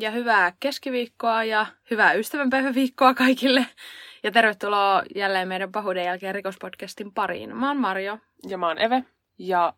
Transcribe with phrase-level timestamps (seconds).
[0.00, 3.66] Ja hyvää keskiviikkoa ja hyvää ystävänpäiväviikkoa kaikille.
[4.22, 7.56] Ja tervetuloa jälleen meidän pahuuden jälkeen rikospodcastin pariin.
[7.56, 8.18] Mä oon Marjo.
[8.48, 9.04] Ja mä oon Eve.
[9.38, 9.72] Ja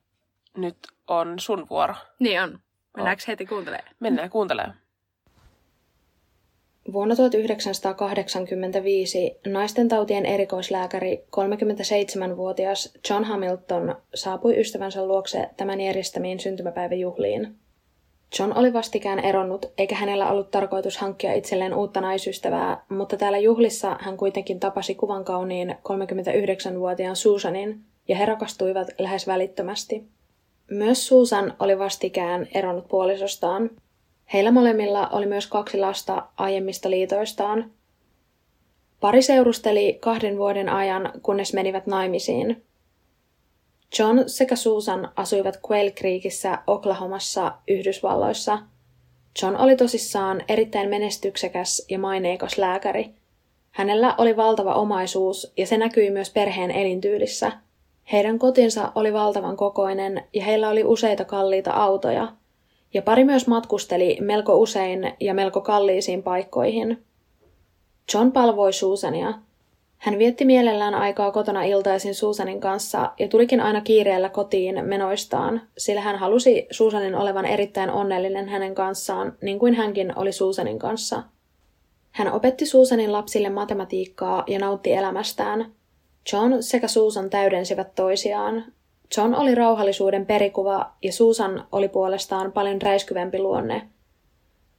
[0.57, 0.77] nyt
[1.09, 1.95] on sun vuoro.
[2.19, 2.59] Niin on.
[2.97, 3.95] Mennäänkö heti kuuntelemaan?
[4.01, 4.77] Mennään kuuntelemaan.
[6.93, 17.62] Vuonna 1985 naisten tautien erikoislääkäri 37-vuotias John Hamilton saapui ystävänsä luokse tämän järjestämiin syntymäpäiväjuhliin.
[18.39, 23.97] John oli vastikään eronnut, eikä hänellä ollut tarkoitus hankkia itselleen uutta naisystävää, mutta täällä juhlissa
[24.01, 30.05] hän kuitenkin tapasi kuvan kauniin 39-vuotiaan Susanin, ja he rakastuivat lähes välittömästi.
[30.71, 33.71] Myös Susan oli vastikään eronnut puolisostaan.
[34.33, 37.71] Heillä molemmilla oli myös kaksi lasta aiemmista liitoistaan.
[39.01, 42.63] Pari seurusteli kahden vuoden ajan, kunnes menivät naimisiin.
[43.99, 48.59] John sekä Susan asuivat Quail Creekissä Oklahomassa, Yhdysvalloissa.
[49.43, 53.15] John oli tosissaan erittäin menestyksekäs ja maineikas lääkäri.
[53.71, 57.53] Hänellä oli valtava omaisuus ja se näkyi myös perheen elintyylissä.
[58.13, 62.33] Heidän kotinsa oli valtavan kokoinen ja heillä oli useita kalliita autoja.
[62.95, 67.05] Ja pari myös matkusteli melko usein ja melko kalliisiin paikkoihin.
[68.15, 69.35] John palvoi Susania–
[70.03, 76.01] hän vietti mielellään aikaa kotona iltaisin Susanin kanssa ja tulikin aina kiireellä kotiin menoistaan, sillä
[76.01, 81.23] hän halusi Susanin olevan erittäin onnellinen hänen kanssaan, niin kuin hänkin oli Susanin kanssa.
[82.11, 85.73] Hän opetti Susanin lapsille matematiikkaa ja nautti elämästään.
[86.33, 88.65] John sekä Susan täydensivät toisiaan.
[89.17, 93.89] John oli rauhallisuuden perikuva ja Susan oli puolestaan paljon räiskyvämpi luonne.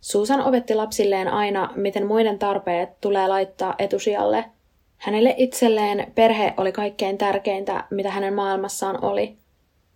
[0.01, 4.45] Susan opetti lapsilleen aina, miten muiden tarpeet tulee laittaa etusijalle–
[5.03, 9.37] Hänelle itselleen perhe oli kaikkein tärkeintä, mitä hänen maailmassaan oli.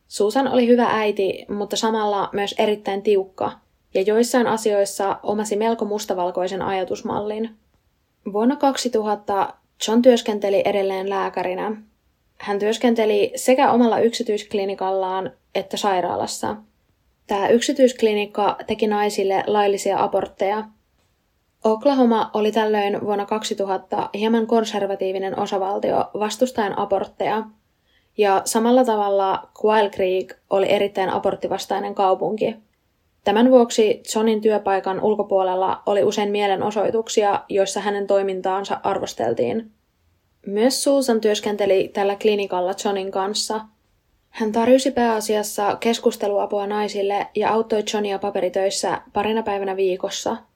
[0.07, 3.51] Susan oli hyvä äiti, mutta samalla myös erittäin tiukka,
[3.94, 7.50] ja joissain asioissa omasi melko mustavalkoisen ajatusmallin.
[8.34, 9.53] Vuonna 2000
[9.88, 11.81] John työskenteli edelleen lääkärinä.
[12.38, 16.56] Hän työskenteli sekä omalla yksityisklinikallaan että sairaalassa.
[17.28, 20.63] Tämä yksityisklinikka teki naisille laillisia abortteja–
[21.63, 27.44] Oklahoma oli tällöin vuonna 2000 hieman konservatiivinen osavaltio vastustaen abortteja,
[28.18, 32.56] ja samalla tavalla Quail Creek oli erittäin aborttivastainen kaupunki.
[33.23, 39.72] Tämän vuoksi Johnin työpaikan ulkopuolella oli usein mielenosoituksia, joissa hänen toimintaansa arvosteltiin.
[40.45, 43.62] Myös Susan työskenteli tällä klinikalla Johnin kanssa.
[44.29, 50.38] Hän tarjosi pääasiassa keskusteluapua naisille ja auttoi Johnia paperitöissä parina päivänä viikossa–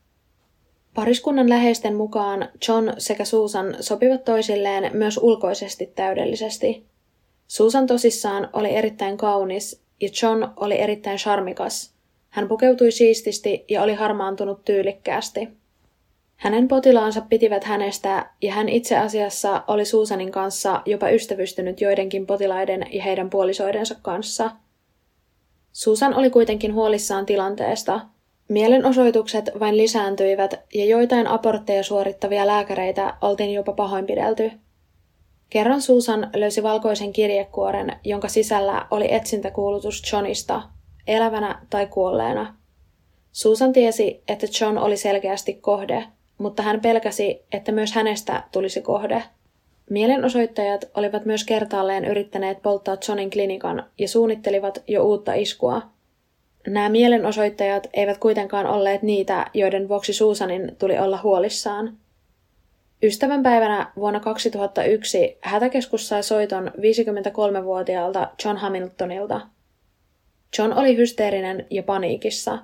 [0.94, 6.86] Pariskunnan läheisten mukaan John sekä Susan sopivat toisilleen myös ulkoisesti täydellisesti.
[7.48, 11.94] Susan tosissaan oli erittäin kaunis ja John oli erittäin charmikas.
[12.30, 15.50] Hän pukeutui siististi ja oli harmaantunut tyylikkäästi.
[16.36, 22.86] Hänen potilaansa pitivät hänestä ja hän itse asiassa oli Susanin kanssa jopa ystävystynyt joidenkin potilaiden
[22.92, 24.52] ja heidän puolisoidensa kanssa.
[25.72, 28.02] Susan oli kuitenkin huolissaan tilanteesta–
[28.52, 34.52] Mielenosoitukset vain lisääntyivät ja joitain abortteja suorittavia lääkäreitä oltiin jopa pahoinpidelty.
[35.50, 40.62] Kerran Susan löysi valkoisen kirjekuoren, jonka sisällä oli etsintäkuulutus Johnista,
[41.08, 42.56] elävänä tai kuolleena.
[43.32, 46.04] Susan tiesi, että John oli selkeästi kohde,
[46.38, 49.24] mutta hän pelkäsi, että myös hänestä tulisi kohde.
[49.90, 55.82] Mielenosoittajat olivat myös kertaalleen yrittäneet polttaa Johnin klinikan ja suunnittelivat jo uutta iskua–
[56.68, 61.98] Nämä mielenosoittajat eivät kuitenkaan olleet niitä, joiden vuoksi Susanin tuli olla huolissaan.
[63.04, 69.42] Ystävänpäivänä vuonna 2001 hätäkeskus sai soiton 53-vuotiaalta John Hamiltonilta.
[70.58, 72.58] John oli hysteerinen ja paniikissa.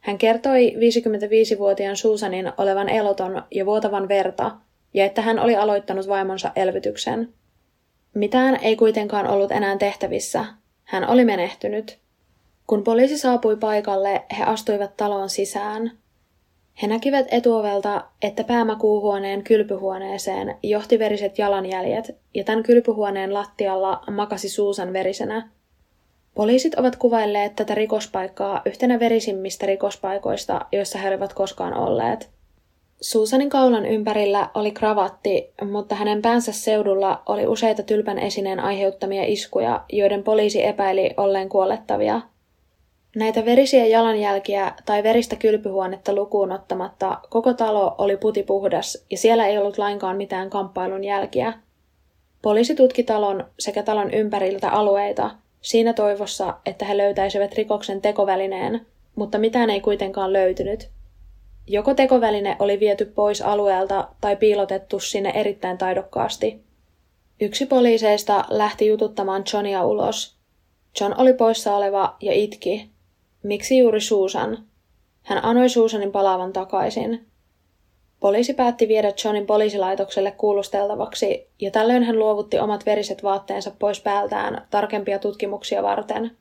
[0.00, 4.50] Hän kertoi 55-vuotiaan Susanin olevan eloton ja vuotavan verta,
[4.94, 7.28] ja että hän oli aloittanut vaimonsa elvytyksen.
[8.14, 10.44] Mitään ei kuitenkaan ollut enää tehtävissä.
[10.84, 11.98] Hän oli menehtynyt–
[12.66, 15.92] kun poliisi saapui paikalle, he astuivat talon sisään.
[16.82, 24.92] He näkivät etuovelta, että päämakuuhuoneen kylpyhuoneeseen johti veriset jalanjäljet, ja tämän kylpyhuoneen lattialla makasi Suusan
[24.92, 25.48] verisenä.
[26.34, 32.30] Poliisit ovat kuvailleet tätä rikospaikkaa yhtenä verisimmistä rikospaikoista, joissa he olivat koskaan olleet.
[33.00, 39.84] Suusanin kaulan ympärillä oli kravatti, mutta hänen päänsä seudulla oli useita tylpän esineen aiheuttamia iskuja,
[39.92, 42.20] joiden poliisi epäili olleen kuolettavia–
[43.16, 49.58] Näitä verisiä jalanjälkiä tai veristä kylpyhuonetta lukuun ottamatta koko talo oli putipuhdas ja siellä ei
[49.58, 51.52] ollut lainkaan mitään kamppailun jälkiä.
[52.42, 55.30] Poliisi tutki talon sekä talon ympäriltä alueita
[55.60, 60.90] siinä toivossa, että he löytäisivät rikoksen tekovälineen, mutta mitään ei kuitenkaan löytynyt.
[61.66, 66.60] Joko tekoväline oli viety pois alueelta tai piilotettu sinne erittäin taidokkaasti.
[67.40, 70.36] Yksi poliiseista lähti jututtamaan Johnia ulos.
[71.00, 72.91] John oli poissa oleva ja itki.
[73.42, 74.58] Miksi juuri Susan?
[75.22, 77.26] Hän anoi Susanin palaavan takaisin.
[78.20, 84.66] Poliisi päätti viedä Johnin poliisilaitokselle kuulusteltavaksi, ja tällöin hän luovutti omat veriset vaatteensa pois päältään
[84.70, 86.36] tarkempia tutkimuksia varten.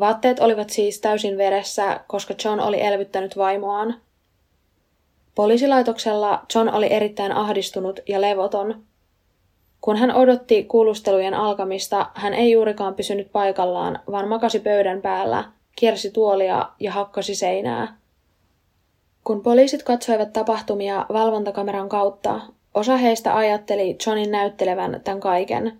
[0.00, 3.94] Vaatteet olivat siis täysin veressä, koska John oli elvyttänyt vaimoaan.
[5.34, 8.82] Poliisilaitoksella John oli erittäin ahdistunut ja levoton.
[9.80, 15.44] Kun hän odotti kuulustelujen alkamista, hän ei juurikaan pysynyt paikallaan, vaan makasi pöydän päällä,
[15.78, 17.96] kiersi tuolia ja hakkasi seinää.
[19.24, 22.40] Kun poliisit katsoivat tapahtumia valvontakameran kautta,
[22.74, 25.78] osa heistä ajatteli Johnin näyttelevän tämän kaiken.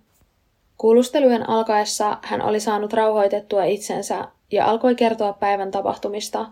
[0.76, 6.46] Kuulustelujen alkaessa hän oli saanut rauhoitettua itsensä ja alkoi kertoa päivän tapahtumista.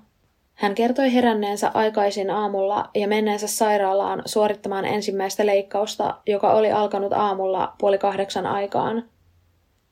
[0.55, 7.73] Hän kertoi heränneensä aikaisin aamulla ja menneensä sairaalaan suorittamaan ensimmäistä leikkausta, joka oli alkanut aamulla
[7.79, 9.03] puoli kahdeksan aikaan–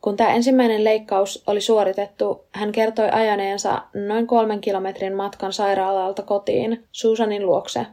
[0.04, 6.84] kun tämä ensimmäinen leikkaus oli suoritettu, hän kertoi ajaneensa noin kolmen kilometrin matkan sairaalalta kotiin,
[6.92, 7.86] Susanin luokse.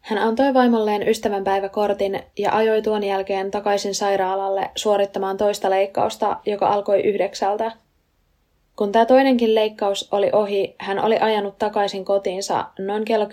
[0.00, 7.00] Hän antoi vaimolleen ystävänpäiväkortin ja ajoi tuon jälkeen takaisin sairaalalle suorittamaan toista leikkausta, joka alkoi
[7.00, 7.72] yhdeksältä.
[8.76, 13.30] Kun tämä toinenkin leikkaus oli ohi, hän oli ajanut takaisin kotiinsa noin kello 10.45.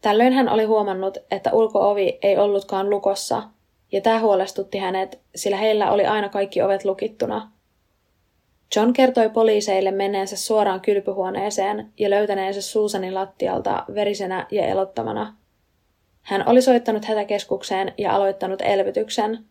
[0.00, 3.42] Tällöin hän oli huomannut, että ulkoovi ei ollutkaan lukossa–
[3.94, 7.50] ja tämä huolestutti hänet, sillä heillä oli aina kaikki ovet lukittuna.
[8.76, 15.36] John kertoi poliiseille menneensä suoraan kylpyhuoneeseen ja löytäneensä Susanin lattialta verisenä ja elottamana.
[16.22, 19.44] Hän oli soittanut hätäkeskukseen ja aloittanut elvytyksen.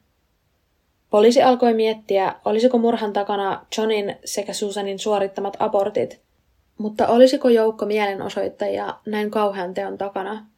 [1.09, 6.21] Poliisi alkoi miettiä, olisiko murhan takana Johnin sekä Susanin suorittamat abortit,
[6.77, 10.52] mutta olisiko joukko mielenosoittajia näin kauhean teon takana.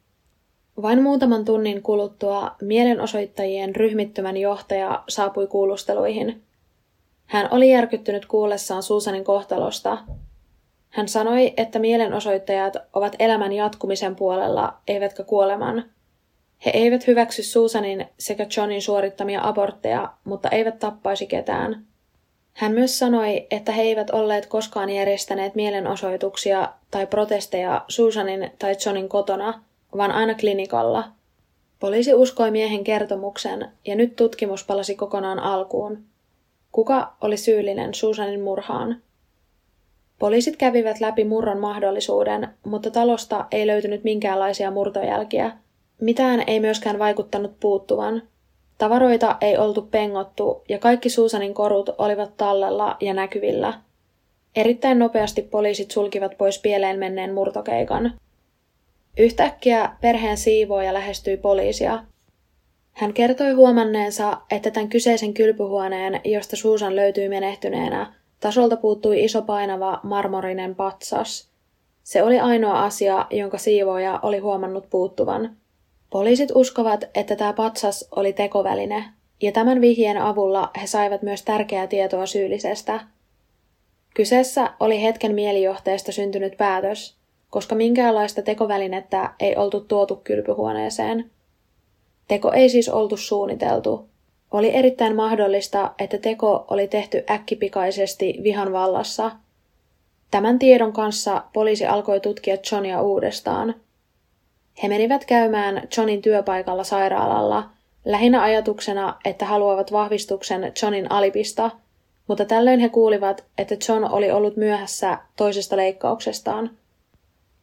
[0.82, 6.42] Vain muutaman tunnin kuluttua mielenosoittajien ryhmittymän johtaja saapui kuulusteluihin.
[7.26, 9.98] Hän oli järkyttynyt kuullessaan Susanin kohtalosta.
[10.90, 15.84] Hän sanoi, että mielenosoittajat ovat elämän jatkumisen puolella, eivätkä kuoleman.
[16.66, 21.86] He eivät hyväksy Susanin sekä Johnin suorittamia abortteja, mutta eivät tappaisi ketään.
[22.52, 29.08] Hän myös sanoi, että he eivät olleet koskaan järjestäneet mielenosoituksia tai protesteja Susanin tai Johnin
[29.08, 29.54] kotona–
[29.96, 31.04] vaan aina klinikalla.
[31.80, 35.98] Poliisi uskoi miehen kertomuksen ja nyt tutkimus palasi kokonaan alkuun.
[36.72, 39.02] Kuka oli syyllinen Susanin murhaan?
[40.18, 45.52] Poliisit kävivät läpi murron mahdollisuuden, mutta talosta ei löytynyt minkäänlaisia murtojälkiä.
[46.00, 48.22] Mitään ei myöskään vaikuttanut puuttuvan.
[48.78, 53.74] Tavaroita ei oltu pengottu ja kaikki Susanin korut olivat tallella ja näkyvillä.
[54.56, 58.12] Erittäin nopeasti poliisit sulkivat pois pieleen menneen murtokeikan.
[59.18, 62.04] Yhtäkkiä perheen siivooja lähestyi poliisia.
[62.92, 70.00] Hän kertoi huomanneensa, että tämän kyseisen kylpyhuoneen, josta Susan löytyi menehtyneenä, tasolta puuttui iso painava
[70.02, 71.48] marmorinen patsas.
[72.02, 75.56] Se oli ainoa asia, jonka siivooja oli huomannut puuttuvan.
[76.10, 79.04] Poliisit uskovat, että tämä patsas oli tekoväline,
[79.42, 83.00] ja tämän vihjeen avulla he saivat myös tärkeää tietoa syyllisestä.
[84.14, 87.15] Kyseessä oli hetken mielijohteesta syntynyt päätös,
[87.50, 91.30] koska minkäänlaista tekovälinettä ei oltu tuotu kylpyhuoneeseen.
[92.28, 94.08] Teko ei siis oltu suunniteltu.
[94.50, 99.30] Oli erittäin mahdollista, että teko oli tehty äkkipikaisesti vihan vallassa.
[100.30, 103.74] Tämän tiedon kanssa poliisi alkoi tutkia Johnia uudestaan.
[104.82, 107.68] He menivät käymään Johnin työpaikalla sairaalalla,
[108.04, 111.70] lähinnä ajatuksena, että haluavat vahvistuksen Johnin alipista,
[112.26, 116.70] mutta tällöin he kuulivat, että John oli ollut myöhässä toisesta leikkauksestaan–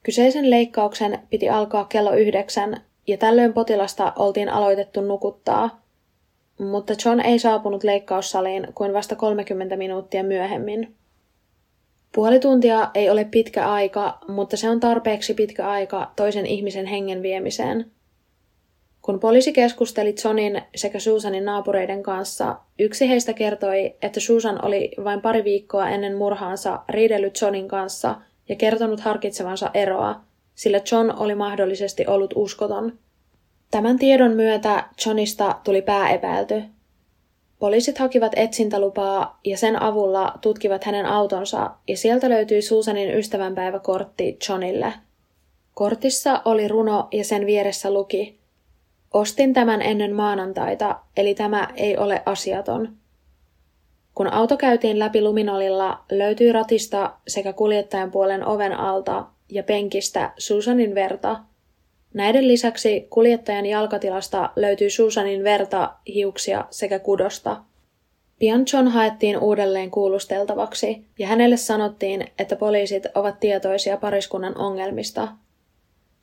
[0.04, 5.82] Kyseisen leikkauksen piti alkaa kello yhdeksän ja tällöin potilasta oltiin aloitettu nukuttaa,
[6.60, 10.96] mutta John ei saapunut leikkaussaliin kuin vasta 30 minuuttia myöhemmin.
[12.16, 17.22] Puoli tuntia ei ole pitkä aika, mutta se on tarpeeksi pitkä aika toisen ihmisen hengen
[17.22, 17.92] viemiseen.
[19.02, 25.22] Kun poliisi keskusteli Johnin sekä Susanin naapureiden kanssa, yksi heistä kertoi, että Susan oli vain
[25.22, 28.16] pari viikkoa ennen murhaansa riidellyt Johnin kanssa–
[28.50, 30.22] ja kertonut harkitsevansa eroa,
[30.56, 33.00] sillä John oli mahdollisesti ollut uskoton.
[33.72, 36.64] Tämän tiedon myötä Johnista tuli pääepäilty.
[37.60, 44.94] Poliisit hakivat etsintälupaa ja sen avulla tutkivat hänen autonsa ja sieltä löytyi Susanin ystävänpäiväkortti Johnille.
[45.74, 48.44] Kortissa oli runo ja sen vieressä luki
[49.14, 52.96] Ostin tämän ennen maanantaita, eli tämä ei ole asiaton.
[54.16, 60.96] Kun auto käytiin läpi luminolilla, löytyi ratista sekä kuljettajan puolen oven alta ja penkistä Susanin
[60.96, 61.40] verta.
[62.14, 67.58] Näiden lisäksi kuljettajan jalkatilasta löytyi Susanin verta, hiuksia sekä kudosta.
[68.40, 75.28] Pian John haettiin uudelleen kuulusteltavaksi ja hänelle sanottiin, että poliisit ovat tietoisia pariskunnan ongelmista.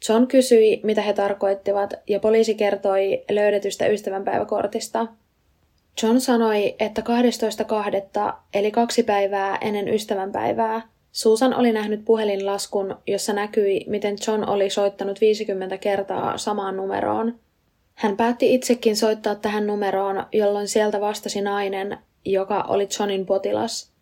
[0.08, 5.06] John kysyi, mitä he tarkoittivat, ja poliisi kertoi löydetystä ystävänpäiväkortista–
[6.02, 7.02] John sanoi, että
[8.28, 8.32] 12.2.
[8.54, 15.20] eli kaksi päivää ennen ystävänpäivää Susan oli nähnyt puhelinlaskun, jossa näkyi, miten John oli soittanut
[15.20, 17.38] 50 kertaa samaan numeroon.
[17.94, 23.92] Hän päätti itsekin soittaa tähän numeroon, jolloin sieltä vastasi nainen, joka oli Johnin potilas.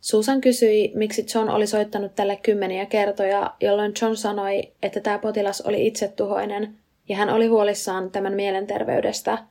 [0.00, 5.60] Susan kysyi, miksi John oli soittanut tälle kymmeniä kertoja, jolloin John sanoi, että tämä potilas
[5.60, 6.78] oli itsetuhoinen
[7.08, 9.38] ja hän oli huolissaan tämän mielenterveydestä–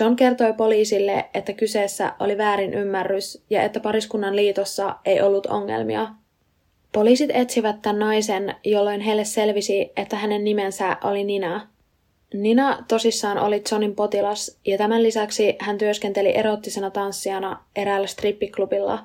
[0.00, 6.08] John kertoi poliisille, että kyseessä oli väärin ymmärrys ja että pariskunnan liitossa ei ollut ongelmia.
[6.92, 11.68] Poliisit etsivät tämän naisen, jolloin heille selvisi, että hänen nimensä oli Nina.
[12.34, 19.04] Nina tosissaan oli Johnin potilas ja tämän lisäksi hän työskenteli erottisena tanssijana eräällä strippiklubilla.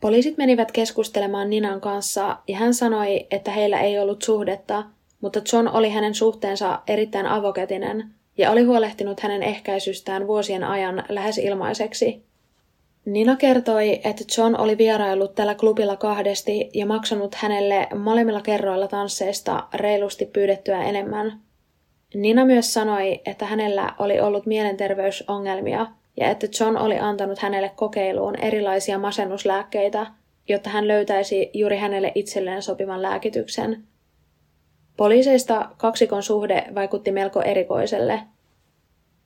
[0.00, 4.84] Poliisit menivät keskustelemaan Ninan kanssa ja hän sanoi, että heillä ei ollut suhdetta,
[5.20, 8.04] mutta John oli hänen suhteensa erittäin avokätinen–
[8.38, 12.22] ja oli huolehtinut hänen ehkäisystään vuosien ajan lähes ilmaiseksi.
[13.04, 19.64] Nina kertoi, että John oli vierailut tällä klubilla kahdesti ja maksanut hänelle molemmilla kerroilla tansseista
[19.74, 21.40] reilusti pyydettyä enemmän.
[22.14, 28.36] Nina myös sanoi, että hänellä oli ollut mielenterveysongelmia ja että John oli antanut hänelle kokeiluun
[28.36, 30.06] erilaisia masennuslääkkeitä,
[30.48, 33.76] jotta hän löytäisi juuri hänelle itselleen sopivan lääkityksen–
[34.96, 38.20] Poliiseista kaksikon suhde vaikutti melko erikoiselle.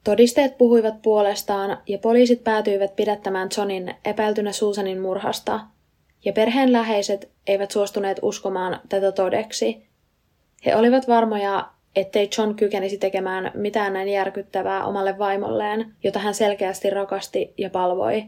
[0.04, 5.60] Todisteet puhuivat puolestaan ja poliisit päätyivät pidättämään Johnin epäiltynä Susanin murhasta,
[6.24, 9.86] ja perheen läheiset eivät suostuneet uskomaan tätä todeksi.
[10.66, 16.90] He olivat varmoja, ettei John kykenisi tekemään mitään näin järkyttävää omalle vaimolleen, jota hän selkeästi
[16.90, 18.24] rakasti ja palvoi.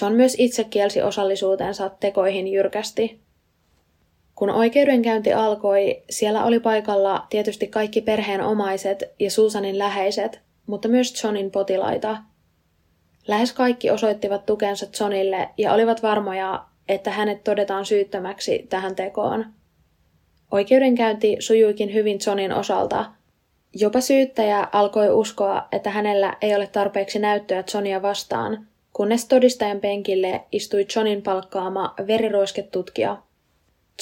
[0.00, 3.23] John myös itse kielsi osallisuutensa tekoihin jyrkästi.
[4.44, 11.24] Kun oikeudenkäynti alkoi, siellä oli paikalla tietysti kaikki perheen omaiset ja Susanin läheiset, mutta myös
[11.24, 12.16] Johnin potilaita.
[13.26, 19.46] Lähes kaikki osoittivat tukensa Johnille ja olivat varmoja, että hänet todetaan syyttömäksi tähän tekoon.
[20.50, 23.04] Oikeudenkäynti sujuikin hyvin Johnin osalta.
[23.74, 30.44] Jopa syyttäjä alkoi uskoa, että hänellä ei ole tarpeeksi näyttöä Johnia vastaan, kunnes todistajan penkille
[30.52, 33.16] istui Johnin palkkaama veriroisketutkija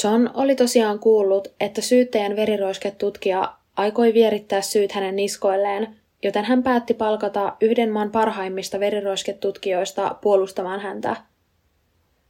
[0.04, 6.94] John oli tosiaan kuullut, että syyttäjän veriroisketutkija aikoi vierittää syyt hänen niskoilleen, joten hän päätti
[6.94, 11.16] palkata yhden maan parhaimmista veriroisketutkijoista puolustamaan häntä.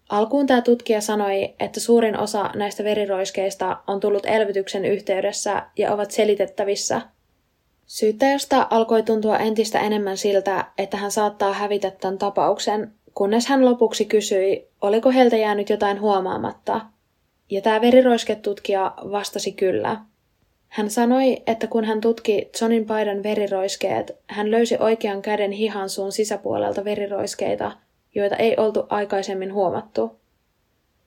[0.09, 6.11] Alkuun tämä tutkija sanoi, että suurin osa näistä veriroiskeista on tullut elvytyksen yhteydessä ja ovat
[6.11, 7.00] selitettävissä.
[7.87, 14.04] Syyttäjästä alkoi tuntua entistä enemmän siltä, että hän saattaa hävitä tämän tapauksen, kunnes hän lopuksi
[14.04, 16.81] kysyi, oliko heiltä jäänyt jotain huomaamatta–
[17.52, 19.97] ja tämä veriroisketutkija vastasi kyllä.
[20.68, 26.85] Hän sanoi, että kun hän tutki Johnin paidan veriroiskeet, hän löysi oikean käden hihansuun sisäpuolelta
[26.85, 27.73] veriroiskeita,
[28.14, 30.16] joita ei oltu aikaisemmin huomattu.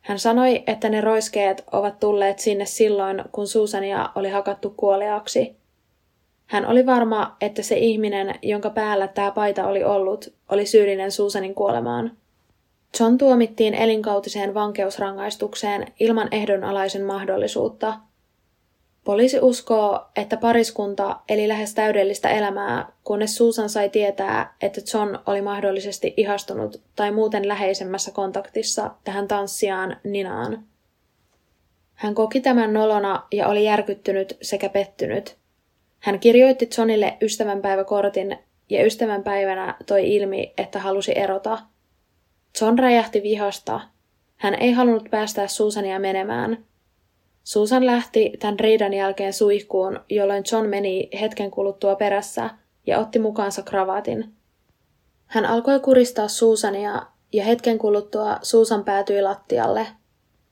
[0.02, 5.56] Hän sanoi, että ne roiskeet ovat tulleet sinne silloin, kun Susania oli hakattu kuoleaksi.
[6.46, 11.56] Hän oli varma, että se ihminen, jonka päällä tämä paita oli ollut, oli syyllinen Susanin
[11.56, 12.12] kuolemaan–
[13.00, 17.94] John tuomittiin elinkautiseen vankeusrangaistukseen ilman ehdonalaisen mahdollisuutta.
[19.04, 25.42] Poliisi uskoo, että pariskunta eli lähes täydellistä elämää, kunnes Susan sai tietää, että John oli
[25.42, 30.64] mahdollisesti ihastunut tai muuten läheisemmässä kontaktissa tähän tanssijaan Ninaan.
[31.94, 35.38] Hän koki tämän nolona ja oli järkyttynyt sekä pettynyt.
[36.00, 38.38] Hän kirjoitti Johnille ystävänpäiväkortin
[38.70, 41.58] ja ystävänpäivänä toi ilmi, että halusi erota–
[42.62, 43.82] John räjähti vihasta.
[44.38, 46.66] Hän ei halunnut päästää Susania menemään.
[47.44, 52.50] Susan lähti tämän riidan jälkeen suihkuun, jolloin John meni hetken kuluttua perässä
[52.88, 54.34] ja otti mukaansa kravaatin.
[55.26, 57.02] Hän alkoi kuristaa Susania
[57.34, 59.88] ja hetken kuluttua Susan päätyi lattialle.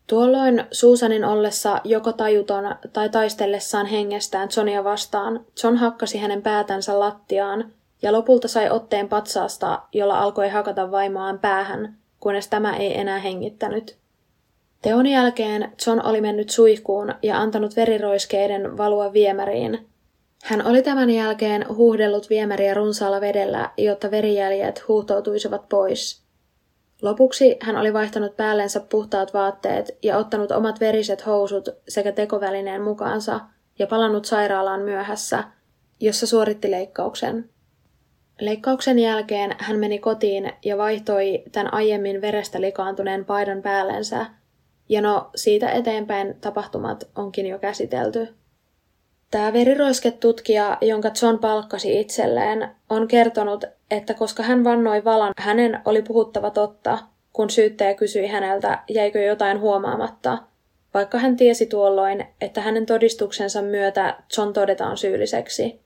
[0.07, 7.71] Tuolloin Susanin ollessa joko tajuton tai taistellessaan hengestään Johnia vastaan, John hakkasi hänen päätänsä lattiaan
[8.03, 13.97] ja lopulta sai otteen patsaasta, jolla alkoi hakata vaimoaan päähän, kunnes tämä ei enää hengittänyt.
[14.81, 19.87] Teon jälkeen John oli mennyt suihkuun ja antanut veriroiskeiden valua viemäriin.
[20.43, 26.23] Hän oli tämän jälkeen huuhdellut viemäriä runsaalla vedellä, jotta verijäljet huuhtoutuisivat pois.
[27.01, 33.39] Lopuksi hän oli vaihtanut päällensä puhtaat vaatteet ja ottanut omat veriset housut sekä tekovälineen mukaansa
[33.79, 35.43] ja palannut sairaalaan myöhässä,
[35.99, 37.52] jossa suoritti leikkauksen.
[38.45, 44.25] Leikkauksen jälkeen hän meni kotiin ja vaihtoi tämän aiemmin verestä likaantuneen paidan päällensä,
[44.89, 48.27] ja no siitä eteenpäin tapahtumat onkin jo käsitelty.
[49.31, 56.01] Tämä veriroisketutkija, jonka John palkkasi itselleen, on kertonut, että koska hän vannoi valan, hänen oli
[56.01, 56.97] puhuttava totta,
[57.33, 60.37] kun syyttäjä kysyi häneltä, jäikö jotain huomaamatta,
[60.93, 65.82] vaikka hän tiesi tuolloin, että hänen todistuksensa myötä John todetaan syylliseksi.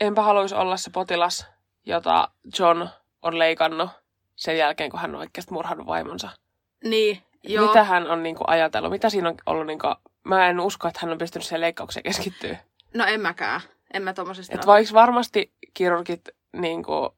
[0.00, 1.46] Enpä haluaisi olla se potilas,
[1.86, 2.88] jota John
[3.22, 3.90] on leikannut
[4.36, 6.28] sen jälkeen, kun hän on oikeasti murhannut vaimonsa.
[6.84, 7.66] Niin, joo.
[7.66, 8.90] Mitä hän on niin kuin, ajatellut?
[8.90, 12.02] Mitä siinä on ollut niin kuin, mä en usko, että hän on pystynyt siihen leikkaukseen
[12.02, 12.56] keskittyä.
[12.94, 13.60] No en mäkään.
[13.94, 14.54] En mä tommosesta...
[14.54, 17.10] Et vaikka varmasti kirurgit niin kuin,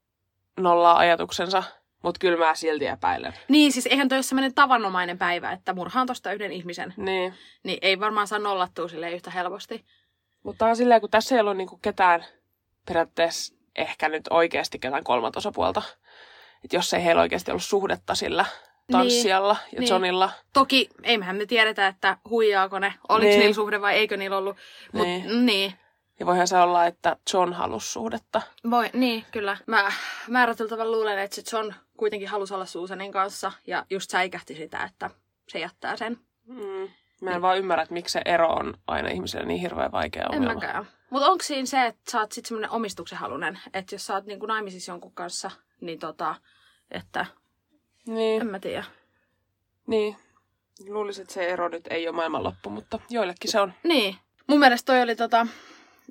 [0.57, 1.63] nollaa ajatuksensa,
[2.03, 3.35] mutta kyllä mä silti epäilen.
[3.49, 6.95] Niin, siis eihän toi ole sellainen tavanomainen päivä, että murhaan tosta yhden ihmisen.
[6.97, 7.35] Niin.
[7.63, 9.85] Niin ei varmaan saa nollattua silleen yhtä helposti.
[10.43, 12.25] Mutta on silleen, kun tässä ei ollut niin kuin, ketään
[12.87, 15.83] periaatteessa ehkä nyt oikeasti ketään kolmat osapuolta.
[16.65, 18.45] Että jos ei heillä oikeasti ollut suhdetta sillä
[18.93, 19.91] tanssijalla niin, ja niin.
[19.91, 20.31] Johnilla.
[20.53, 23.39] Toki, eihän me tiedetä, että huijaako ne, oliko Niin.
[23.41, 24.57] niillä suhde vai eikö niillä ollut.
[24.93, 25.27] Mut, Niin.
[25.27, 25.47] niin.
[25.47, 25.73] niin.
[26.21, 28.43] Ja voihan se olla, että John halusi suhdetta.
[28.71, 29.57] Voi, niin, kyllä.
[29.67, 29.93] Mä
[30.29, 34.85] määrätyllä tavalla luulen, että se John kuitenkin halusi olla Susanin kanssa ja just säikähti sitä,
[34.85, 35.11] että
[35.49, 36.19] se jättää sen.
[36.47, 36.89] Mm.
[37.21, 40.39] Mä en vaan ymmärrä, että miksi se ero on aina ihmiselle niin hirveän vaikea En
[40.39, 40.55] ongelma.
[40.55, 40.87] mäkään.
[41.11, 44.27] Mutta onko siinä se, että sä oot sit semmonen omistuksen halunen, että jos sä oot
[44.27, 46.35] niinku naimisissa jonkun kanssa, niin tota,
[46.91, 47.27] että
[48.07, 48.85] Niin, en mä tiedä.
[49.87, 50.17] niin.
[50.89, 53.73] Luulisin, että se ero nyt ei ole maailmanloppu, mutta joillekin se on.
[53.83, 54.17] Niin.
[54.47, 55.47] Mun mielestä toi oli tota,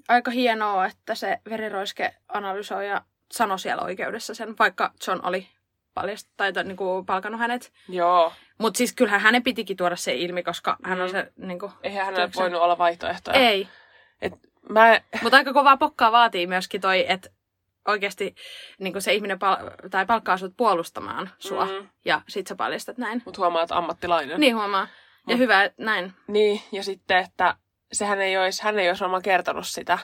[0.07, 5.47] aika hienoa, että se veriroiske analysoija sanoi siellä oikeudessa sen, vaikka John oli
[5.93, 7.73] paljast, tai to, niinku, palkannut hänet.
[7.89, 8.33] Joo.
[8.57, 11.11] Mutta siis kyllähän hänen pitikin tuoda se ilmi, koska hän on Mm.
[11.11, 11.31] se...
[11.37, 13.37] Niinku, Eihän hänellä voinut olla vaihtoehtoja.
[13.39, 13.67] Ei.
[14.21, 14.33] Et
[14.69, 17.29] mä, Mutta aika kovaa pokkaa vaatii myöskin toi, että
[17.87, 18.35] oikeasti
[18.79, 19.57] niin se ihminen pal-
[19.91, 21.65] tai palkkaa sut puolustamaan sua.
[21.65, 21.89] Mm.
[22.05, 23.21] Ja sit sä paljastat näin.
[23.25, 24.39] mut huomaat ammattilainen.
[24.39, 24.87] Niin huomaa.
[25.27, 26.13] Ja Mut- hyvä, että näin.
[26.27, 27.55] Niin, ja sitten, että
[27.93, 29.97] sehän ei olisi, hän ei olisi varmaan kertonut sitä,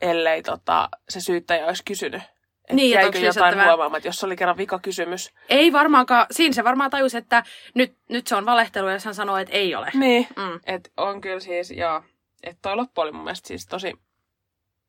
[0.00, 2.22] ellei tota, se syyttäjä olisi kysynyt.
[2.68, 3.66] Et Niin, että jäikö jotain lisättävää?
[3.66, 5.30] huomaamatta, jos se oli kerran vika kysymys.
[5.48, 7.42] Ei varmaankaan, siinä se varmaan tajusi, että
[7.74, 9.90] nyt, nyt se on valehtelu, ja hän sanoo, että ei ole.
[9.94, 10.26] Niin.
[10.36, 10.60] Mm.
[10.66, 12.02] Et on kyllä siis, joo.
[12.42, 13.92] Että toi loppu oli mun mielestä siis tosi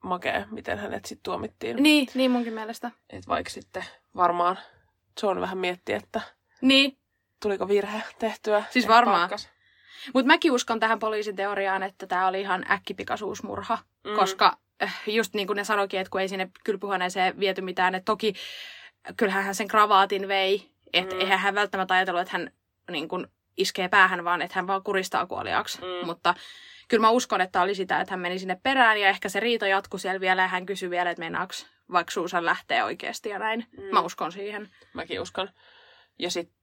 [0.03, 1.83] makea, miten hänet sitten tuomittiin.
[1.83, 2.91] Niin, niin munkin mielestä.
[3.09, 3.85] Et vaikka sitten
[4.15, 4.59] varmaan
[5.23, 6.21] John vähän mietti, että
[6.61, 6.97] Niin,
[7.41, 8.63] tuliko virhe tehtyä.
[8.69, 9.29] Siis varmaan.
[10.13, 14.15] mutta mäkin uskon tähän poliisin teoriaan, että tämä oli ihan äkkipikaisuusmurha, Mm.
[14.15, 18.05] koska äh, just niin kuin ne sanoikin, että kun ei sinne kylpyhuoneeseen viety mitään, että
[18.05, 18.33] toki
[19.17, 21.21] kyllähän hän sen kravaatin vei, että Mm.
[21.21, 22.51] eihän hän välttämättä ajatellut, että hän
[22.91, 25.77] niin kuin iskee päähän, vaan että hän vaan kuristaa kuoliaaksi.
[25.81, 26.05] Mm.
[26.05, 26.35] Mutta
[26.91, 29.67] kyllä mä uskon, että oli sitä, että hän meni sinne perään ja ehkä se riita
[29.67, 31.53] jatkui siellä vielä ja hän kysyi vielä, että meinaako
[31.91, 33.65] vaikka Suusan lähtee oikeasti ja näin.
[33.77, 33.83] Mm.
[33.83, 34.69] Mä uskon siihen.
[34.93, 35.49] Mäkin uskon.
[36.19, 36.55] Ja sitten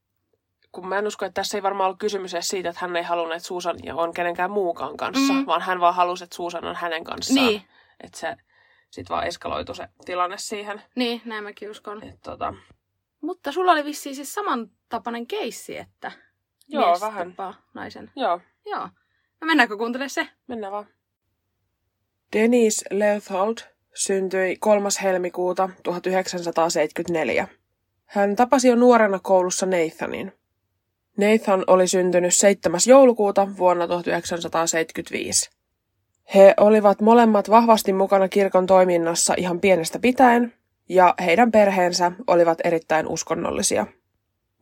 [0.73, 3.03] kun mä en usko, että tässä ei varmaan ollut kysymys edes siitä, että hän ei
[3.03, 5.47] halunnut, että Susan ja on kenenkään muukaan kanssa, Mm.
[5.47, 7.47] vaan hän vaan halusi, että Susan on hänen kanssaan.
[7.47, 7.63] Niin,
[8.01, 8.37] Että se
[8.91, 10.83] sitten vaan eskaloitu se tilanne siihen.
[10.95, 12.03] niin, näin mäkin uskon.
[12.03, 12.55] Et, tota,
[13.21, 16.13] Mutta sulla oli vissiin siis samantapainen keissi, että
[16.69, 17.35] Joo, mies vähän.
[17.75, 18.11] naisen.
[18.17, 18.89] joo, Joo.
[19.41, 20.29] No mennäänkö kuuntelemaan se?
[20.47, 20.87] mennään vaan.
[22.33, 23.57] Denise Leuthold
[23.95, 24.89] syntyi 3.
[25.03, 27.49] helmikuuta 1974.
[28.05, 30.33] Hän tapasi jo nuorena koulussa Nathanin.
[31.17, 32.81] Nathan oli syntynyt 7.
[32.87, 35.51] joulukuuta vuonna 1975.
[36.35, 40.53] He olivat molemmat vahvasti mukana kirkon toiminnassa ihan pienestä pitäen,
[40.89, 43.87] ja heidän perheensä olivat erittäin uskonnollisia.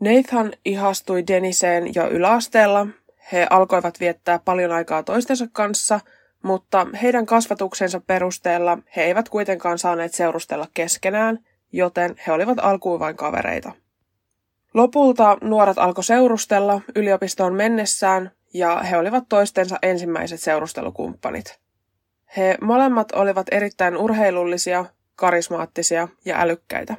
[0.01, 2.87] Nathan ihastui Deniseen jo yläasteella.
[3.33, 6.01] He alkoivat viettää paljon aikaa toistensa kanssa,
[6.43, 11.39] mutta heidän kasvatuksensa perusteella he eivät kuitenkaan saaneet seurustella keskenään,
[11.73, 13.73] joten he olivat alkuun vain kavereita.
[14.75, 21.59] Lopulta nuoret alkoi seurustella yliopistoon mennessään ja he olivat toistensa ensimmäiset seurustelukumppanit.
[22.37, 24.85] He molemmat olivat erittäin urheilullisia,
[25.15, 26.97] karismaattisia ja älykkäitä.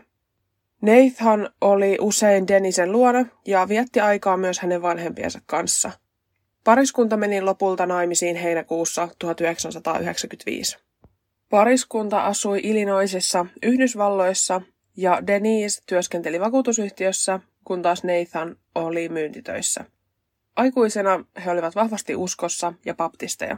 [0.81, 5.91] Nathan oli usein Denisen luona ja vietti aikaa myös hänen vanhempiensa kanssa.
[6.67, 10.77] Pariskunta meni lopulta naimisiin heinäkuussa 1995.
[11.49, 14.61] Pariskunta asui Illinoisissa Yhdysvalloissa
[14.97, 19.85] ja Denise työskenteli vakuutusyhtiössä, kun taas Nathan oli myyntitöissä.
[20.55, 23.57] Aikuisena he olivat vahvasti uskossa ja baptisteja.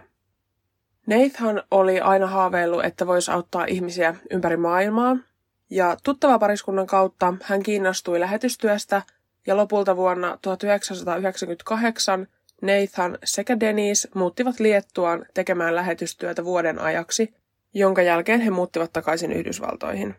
[1.07, 5.17] Nathan oli aina haaveillut, että voisi auttaa ihmisiä ympäri maailmaa,
[5.69, 9.01] ja tuttava pariskunnan kautta hän kiinnostui lähetystyöstä
[9.47, 12.27] ja lopulta vuonna 1998
[12.61, 17.33] Nathan sekä Denise muuttivat Liettuaan tekemään lähetystyötä vuoden ajaksi,
[17.73, 20.15] jonka jälkeen he muuttivat takaisin Yhdysvaltoihin.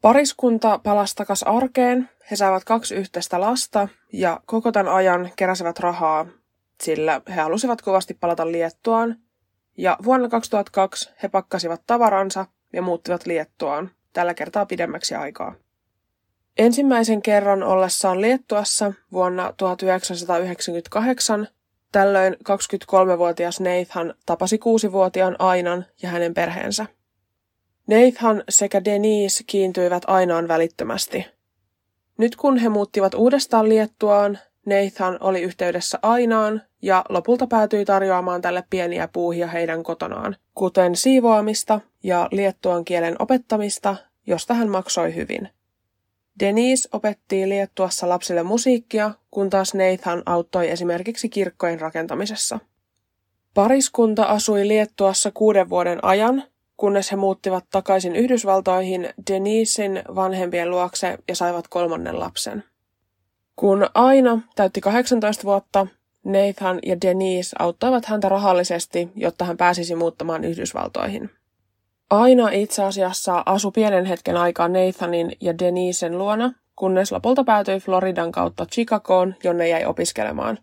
[0.00, 6.26] Pariskunta palasi takas arkeen, he saivat kaksi yhteistä lasta ja koko tämän ajan keräsivät rahaa,
[6.82, 9.16] sillä he halusivat kovasti palata Liettuaan.
[9.76, 15.54] Ja vuonna 2002 he pakkasivat tavaransa ja muuttivat Liettuaan, tällä kertaa pidemmäksi aikaa.
[16.58, 21.48] Ensimmäisen kerran ollessaan Liettuassa vuonna 1998
[21.92, 26.86] tällöin 23-vuotias Nathan tapasi 6-vuotiaan Ainan ja hänen perheensä.
[27.86, 31.26] Nathan sekä Denise kiintyivät Ainaan välittömästi.
[32.18, 38.64] Nyt kun he muuttivat uudestaan Liettuaan, Nathan oli yhteydessä Ainaan ja lopulta päätyi tarjoamaan tälle
[38.70, 45.48] pieniä puuhia heidän kotonaan, kuten siivoamista ja liettuan kielen opettamista, josta hän maksoi hyvin.
[46.40, 52.58] Denise opetti Liettuassa lapsille musiikkia, kun taas Nathan auttoi esimerkiksi kirkkojen rakentamisessa.
[53.54, 56.44] Pariskunta asui Liettuassa kuuden vuoden ajan,
[56.76, 62.64] kunnes he muuttivat takaisin Yhdysvaltoihin Denisin vanhempien luokse ja saivat kolmannen lapsen.
[63.56, 65.86] Kun Aina täytti 18 vuotta,
[66.24, 71.30] Nathan ja Denise auttoivat häntä rahallisesti, jotta hän pääsisi muuttamaan Yhdysvaltoihin.
[72.10, 78.32] Aina itse asiassa asui pienen hetken aikaa Nathanin ja Denisen luona, kunnes lopulta päätyi Floridan
[78.32, 80.58] kautta Chicagoon, jonne jäi opiskelemaan.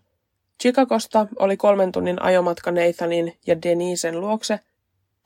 [0.62, 4.60] Chicagosta oli kolmen tunnin ajomatka Nathanin ja Denisen luokse.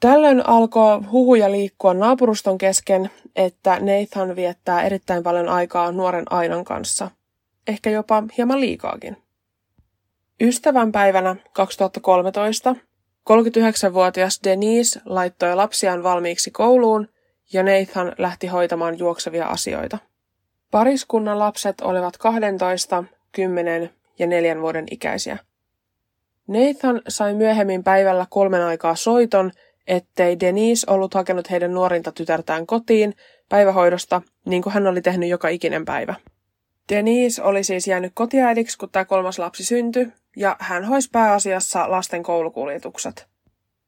[0.00, 7.11] Tällöin alkoi huhuja liikkua naapuruston kesken, että Nathan viettää erittäin paljon aikaa nuoren Ainan kanssa.
[7.68, 9.16] Ehkä jopa hieman liikaakin.
[10.40, 12.76] Ystävänpäivänä 2013
[13.31, 17.09] 39-vuotias Denise laittoi lapsiaan valmiiksi kouluun
[17.53, 19.99] ja Nathan lähti hoitamaan juoksevia asioita.
[20.71, 25.39] Pariskunnan lapset olivat 12, 10 ja 4 vuoden ikäisiä.
[26.47, 29.51] Nathan sai myöhemmin päivällä kolmen aikaa soiton,
[29.87, 33.15] ettei Denise ollut hakenut heidän nuorinta tytärtään kotiin
[33.49, 36.15] päivähoidosta, niin kuin hän oli tehnyt joka ikinen päivä.
[36.88, 42.22] Denise oli siis jäänyt kotiäidiksi, kun tämä kolmas lapsi syntyi, ja hän hoisi pääasiassa lasten
[42.22, 43.27] koulukuljetukset.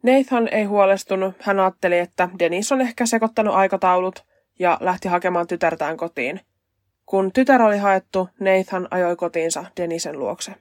[0.02, 4.24] Nathan ei huolestunut, hän ajatteli, että Denise on ehkä sekoittanut aikataulut
[4.58, 6.40] ja lähti hakemaan tytärtään kotiin.
[7.06, 10.54] Kun tytär oli haettu, Nathan ajoi kotiinsa Denisen luokse.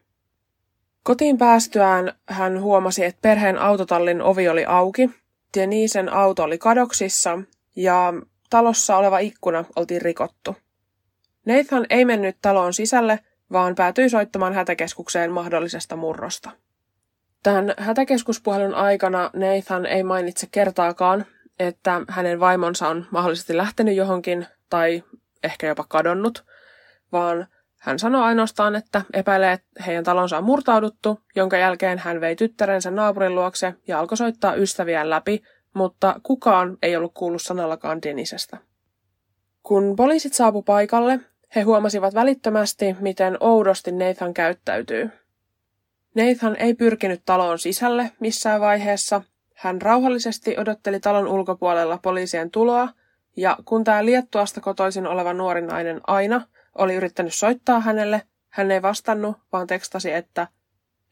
[1.03, 5.09] Kotiin päästyään hän huomasi, että perheen autotallin ovi oli auki,
[5.57, 7.39] Denisen auto oli kadoksissa
[7.75, 8.13] ja
[8.49, 10.55] talossa oleva ikkuna oltiin rikottu.
[11.47, 13.19] Nathan ei mennyt taloon sisälle,
[13.51, 16.51] vaan päätyi soittamaan hätäkeskukseen mahdollisesta murrosta.
[17.43, 21.25] Tämän hätäkeskuspuhelun aikana Nathan ei mainitse kertaakaan,
[21.59, 25.03] että hänen vaimonsa on mahdollisesti lähtenyt johonkin tai
[25.43, 26.45] ehkä jopa kadonnut,
[27.11, 27.47] vaan
[27.79, 32.91] hän sanoi ainoastaan, että epäilee, että heidän talonsa on murtauduttu, jonka jälkeen hän vei tyttärensä
[32.91, 38.57] naapurin luokse ja alkoi soittaa ystäviään läpi, mutta kukaan ei ollut kuullut sanallakaan Denisestä.
[39.63, 41.19] Kun poliisit saapu paikalle,
[41.55, 45.09] he huomasivat välittömästi, miten oudosti Nathan käyttäytyy.
[46.15, 49.21] Nathan ei pyrkinyt taloon sisälle missään vaiheessa.
[49.55, 52.89] Hän rauhallisesti odotteli talon ulkopuolella poliisien tuloa,
[53.37, 56.41] ja kun tämä Liettuasta kotoisin oleva nuori nainen Aina
[56.77, 60.47] oli yrittänyt soittaa hänelle, hän ei vastannut, vaan tekstasi, että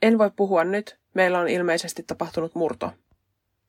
[0.01, 2.91] en voi puhua nyt, meillä on ilmeisesti tapahtunut murto.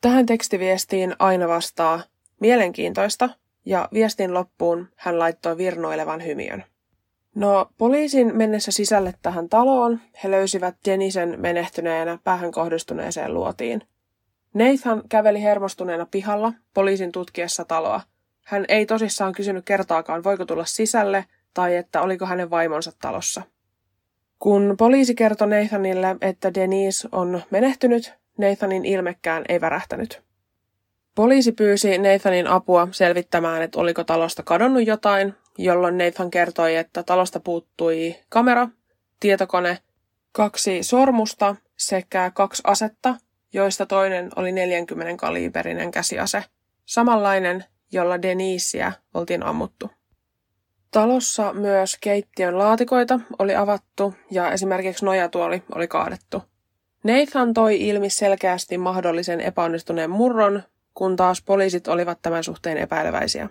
[0.00, 2.00] Tähän tekstiviestiin Aina vastaa,
[2.40, 3.28] mielenkiintoista,
[3.66, 6.64] ja viestin loppuun hän laittoi virnoilevan hymiön.
[7.34, 13.82] No, poliisin mennessä sisälle tähän taloon he löysivät Denisen menehtyneenä päähän kohdistuneeseen luotiin.
[14.54, 18.00] Nathan käveli hermostuneena pihalla poliisin tutkiessa taloa.
[18.44, 21.24] Hän ei tosissaan kysynyt kertaakaan, voiko tulla sisälle
[21.54, 23.42] tai että oliko hänen vaimonsa talossa.
[24.38, 30.22] Kun poliisi kertoi Nathanille, että Denise on menehtynyt, Nathanin ilmekään ei värähtänyt.
[31.16, 37.40] Poliisi pyysi Nathanin apua selvittämään, että oliko talosta kadonnut jotain, jolloin Nathan kertoi, että talosta
[37.40, 38.68] puuttui kamera,
[39.20, 39.78] tietokone,
[40.32, 43.14] kaksi sormusta sekä kaksi asetta,
[43.52, 46.44] joista toinen oli 40 kaliberinen käsiase,
[46.86, 49.90] samanlainen, jolla Denisiä oltiin ammuttu.
[50.90, 56.42] Talossa myös keittiön laatikoita oli avattu ja esimerkiksi nojatuoli oli kaadettu.
[57.04, 60.62] Nathan toi ilmi selkeästi mahdollisen epäonnistuneen murron,
[60.96, 63.48] kun taas poliisit olivat tämän suhteen epäileväisiä.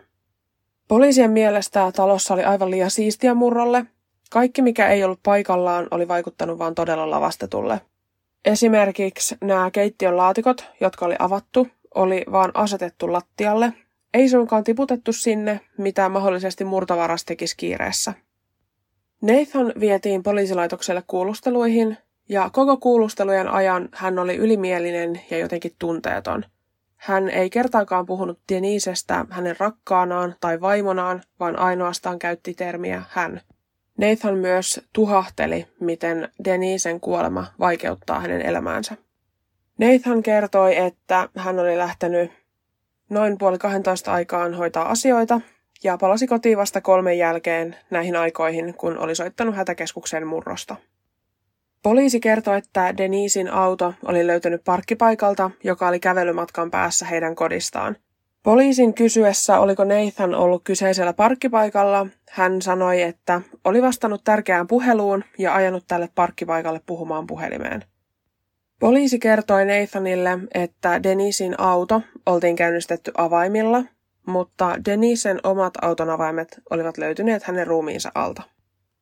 [0.88, 3.86] Poliisien mielestä talossa oli aivan liian siistiä murrolle.
[4.32, 7.82] Kaikki, mikä ei ollut paikallaan, oli vaikuttanut vain todella lavastetulle.
[8.46, 13.74] Esimerkiksi nämä keittiön laatikot, jotka oli avattu, oli vaan asetettu lattialle,
[14.14, 18.14] ei suinkaan tiputettu sinne, mitä mahdollisesti murtavaras tekisi kiireessä.
[19.22, 21.98] Nathan vietiin poliisilaitokselle kuulusteluihin,
[22.30, 26.46] ja koko kuulustelujen ajan hän oli ylimielinen ja jotenkin tunteeton.
[27.06, 33.42] Hän ei kertaakaan puhunut Denisestä hänen rakkaanaan tai vaimonaan, vaan ainoastaan käytti termiä hän.
[33.98, 38.98] Nathan myös tuhahteli, miten Denisen kuolema vaikeuttaa hänen elämäänsä.
[39.78, 42.32] Nathan kertoi, että hän oli lähtenyt
[43.10, 45.42] noin puoli 12 aikaan hoitaa asioita
[45.84, 50.76] ja palasi kotiin vasta kolmen jälkeen näihin aikoihin, kun oli soittanut hätäkeskuksen murrosta.
[51.86, 57.96] Poliisi kertoi, että Denisin auto oli löytynyt parkkipaikalta, joka oli kävelymatkan päässä heidän kodistaan.
[58.44, 65.56] Poliisin kysyessä, oliko Nathan ollut kyseisellä parkkipaikalla, hän sanoi, että oli vastannut tärkeään puheluun ja
[65.56, 67.84] ajanut tälle parkkipaikalle puhumaan puhelimeen.
[68.80, 73.84] Poliisi kertoi Nathanille, että Denisin auto oltiin käynnistetty avaimilla,
[74.28, 78.55] mutta Denisen omat auton avaimet olivat löytyneet hänen ruumiinsa alta.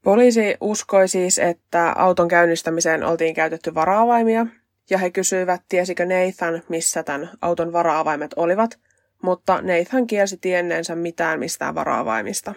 [0.04, 4.46] Poliisi uskoi siis, että auton käynnistämiseen oltiin käytetty varaavaimia,
[4.90, 8.80] ja he kysyivät, tiesikö Nathan, missä tämän auton varaavaimet olivat,
[9.22, 12.54] mutta Nathan kielsi tienneensä mitään mistään varaavaimista.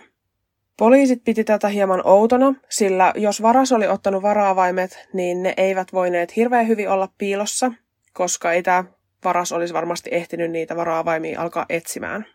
[0.78, 6.37] Poliisit piti tätä hieman outona, sillä jos varas oli ottanut varaavaimet, niin ne eivät voineet
[6.37, 7.72] hirveän hyvin olla piilossa,
[8.12, 8.85] koska ei tämä
[9.24, 12.26] varas olisi varmasti ehtinyt niitä varaavaimia alkaa etsimään.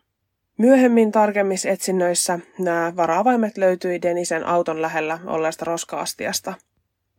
[0.58, 6.54] Myöhemmin tarkemmissa etsinnöissä nämä varaavaimet löytyi Denisen auton lähellä olleesta roskaastiasta.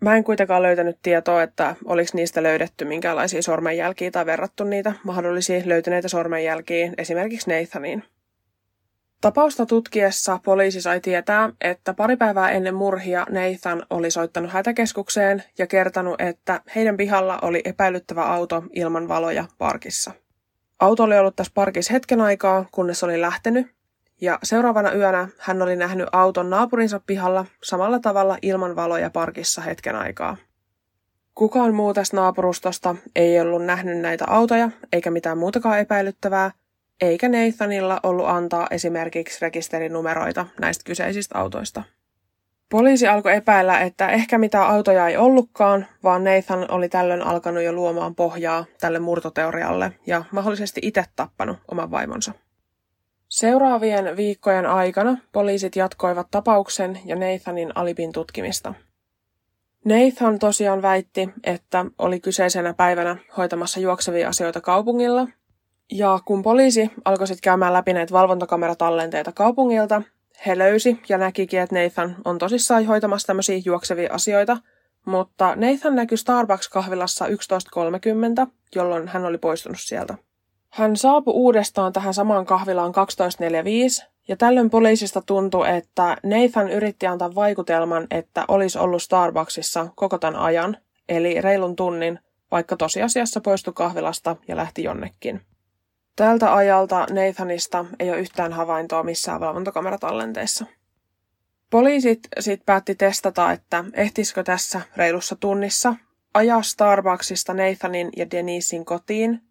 [0.01, 5.61] Mä en kuitenkaan löytänyt tietoa, että oliko niistä löydetty minkälaisia sormenjälkiä tai verrattu niitä mahdollisia
[5.65, 8.03] löytyneitä sormenjälkiä esimerkiksi Nathaniin.
[9.21, 15.67] Tapausta tutkiessa poliisi sai tietää, että pari päivää ennen murhia Nathan oli soittanut hätäkeskukseen ja
[15.67, 20.11] kertonut, että heidän pihalla oli epäilyttävä auto ilman valoja parkissa.
[20.83, 23.67] Auto oli ollut tässä parkissa hetken aikaa, kunnes oli lähtenyt,
[24.21, 29.95] ja seuraavana yönä hän oli nähnyt auton naapurinsa pihalla samalla tavalla ilman valoja parkissa hetken
[29.95, 30.37] aikaa.
[31.35, 36.51] Kukaan muu tästä naapurustosta ei ollut nähnyt näitä autoja eikä mitään muutakaan epäilyttävää,
[37.01, 41.83] eikä Nathanilla ollut antaa esimerkiksi rekisterinumeroita näistä kyseisistä autoista.
[42.69, 47.73] Poliisi alkoi epäillä, että ehkä mitä autoja ei ollutkaan, vaan Nathan oli tällöin alkanut jo
[47.73, 52.33] luomaan pohjaa tälle murtoteorialle ja mahdollisesti itse tappanut oman vaimonsa.
[53.29, 58.73] Seuraavien viikkojen aikana poliisit jatkoivat tapauksen ja Nathanin alipin tutkimista.
[59.85, 65.27] Nathan tosiaan väitti, että oli kyseisenä päivänä hoitamassa juoksevia asioita kaupungilla.
[65.91, 70.01] Ja kun poliisi alkoi sitten käymään läpi näitä valvontakameratallenteita kaupungilta,
[70.45, 74.57] he löysi ja näkikin, että Nathan on tosissaan hoitamassa tämmöisiä juoksevia asioita,
[75.05, 77.25] mutta Nathan näkyi Starbucks-kahvilassa
[78.45, 80.17] 11.30, jolloin hän oli poistunut sieltä.
[80.69, 82.93] Hän saapui uudestaan tähän samaan kahvilaan
[84.01, 90.17] 12.45, ja tällöin poliisista tuntui, että Nathan yritti antaa vaikutelman, että olisi ollut Starbucksissa koko
[90.17, 90.77] tämän ajan,
[91.09, 92.19] eli reilun tunnin,
[92.51, 95.41] vaikka tosiasiassa poistui kahvilasta ja lähti jonnekin.
[96.15, 100.65] Tältä ajalta Nathanista ei ole yhtään havaintoa missään valvontakameratallenteissa.
[101.69, 105.95] Poliisit sitten päätti testata, että ehtisikö tässä reilussa tunnissa
[106.33, 109.41] ajaa Starbucksista Nathanin ja Denisin kotiin,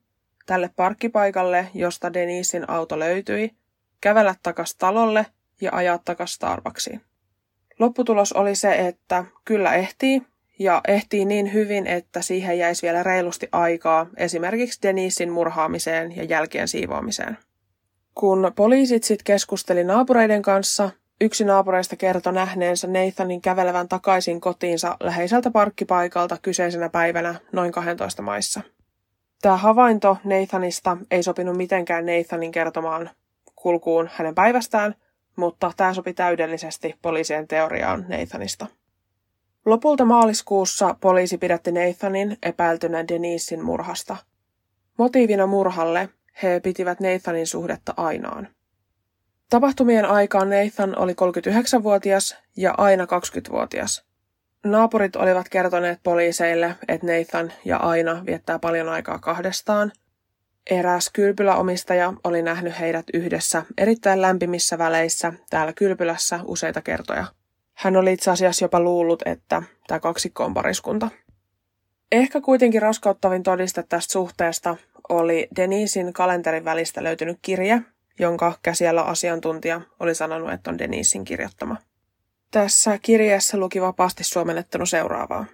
[0.46, 3.50] tälle parkkipaikalle, josta Denisin auto löytyi,
[4.00, 5.26] kävellä takas talolle
[5.60, 7.00] ja ajaa takas Starbucksiin.
[7.78, 10.22] Lopputulos oli se, että kyllä ehtii,
[10.62, 16.68] ja ehtii niin hyvin, että siihen jäisi vielä reilusti aikaa esimerkiksi Denisin murhaamiseen ja jälkien
[16.68, 17.38] siivoamiseen.
[18.14, 25.50] Kun poliisit sitten keskusteli naapureiden kanssa, yksi naapureista kertoi nähneensä Nathanin kävelevän takaisin kotiinsa läheiseltä
[25.50, 28.60] parkkipaikalta kyseisenä päivänä noin 12 maissa.
[29.42, 33.10] Tämä havainto Nathanista ei sopinut mitenkään Nathanin kertomaan
[33.56, 34.94] kulkuun hänen päivästään,
[35.36, 38.66] mutta tämä sopi täydellisesti poliisien teoriaan Nathanista.
[39.64, 44.16] Lopulta maaliskuussa poliisi pidätti Nathanin epäiltynä Denisin murhasta.
[44.98, 46.08] Motiivina murhalle
[46.42, 48.48] he pitivät Nathanin suhdetta Ainaan.
[49.50, 54.04] Tapahtumien aikaan Nathan oli 39-vuotias ja Aina 20-vuotias.
[54.64, 59.92] Naapurit olivat kertoneet poliiseille, että Nathan ja Aina viettää paljon aikaa kahdestaan.
[60.70, 67.26] Eräs kylpyläomistaja oli nähnyt heidät yhdessä erittäin lämpimissä väleissä täällä kylpylässä useita kertoja–
[67.74, 71.08] hän oli itse asiassa jopa luullut, että tämä kaksikko on pariskunta.
[72.12, 74.76] Ehkä kuitenkin raskauttavin todiste tästä suhteesta
[75.08, 77.82] oli Denisin kalenterin välistä löytynyt kirje,
[78.18, 81.76] jonka käsiellä asiantuntija oli sanonut, että on Denisin kirjoittama.
[82.50, 85.44] Tässä kirjeessä luki vapaasti suomennettuna seuraavaa.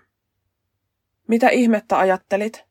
[1.29, 2.65] Mitä ihmettä ajattelit?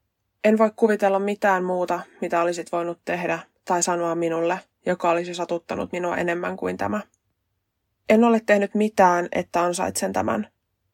[0.43, 5.91] En voi kuvitella mitään muuta, mitä olisit voinut tehdä tai sanoa minulle, joka olisi satuttanut
[5.91, 7.01] minua enemmän kuin tämä.
[8.09, 10.47] En ole tehnyt mitään, että ansaitsen tämän.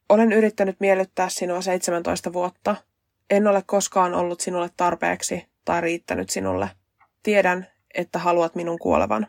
[0.08, 2.76] Olen yrittänyt miellyttää sinua 17 vuotta.
[3.30, 6.70] En ole koskaan ollut sinulle tarpeeksi tai riittänyt sinulle.
[7.22, 9.26] Tiedän, että haluat minun kuolevan.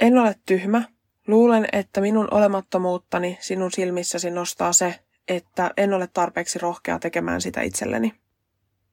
[0.00, 0.82] En ole tyhmä.
[1.26, 4.94] Luulen, että minun olemattomuuttani sinun silmissäsi nostaa se,
[5.28, 8.14] että en ole tarpeeksi rohkea tekemään sitä itselleni.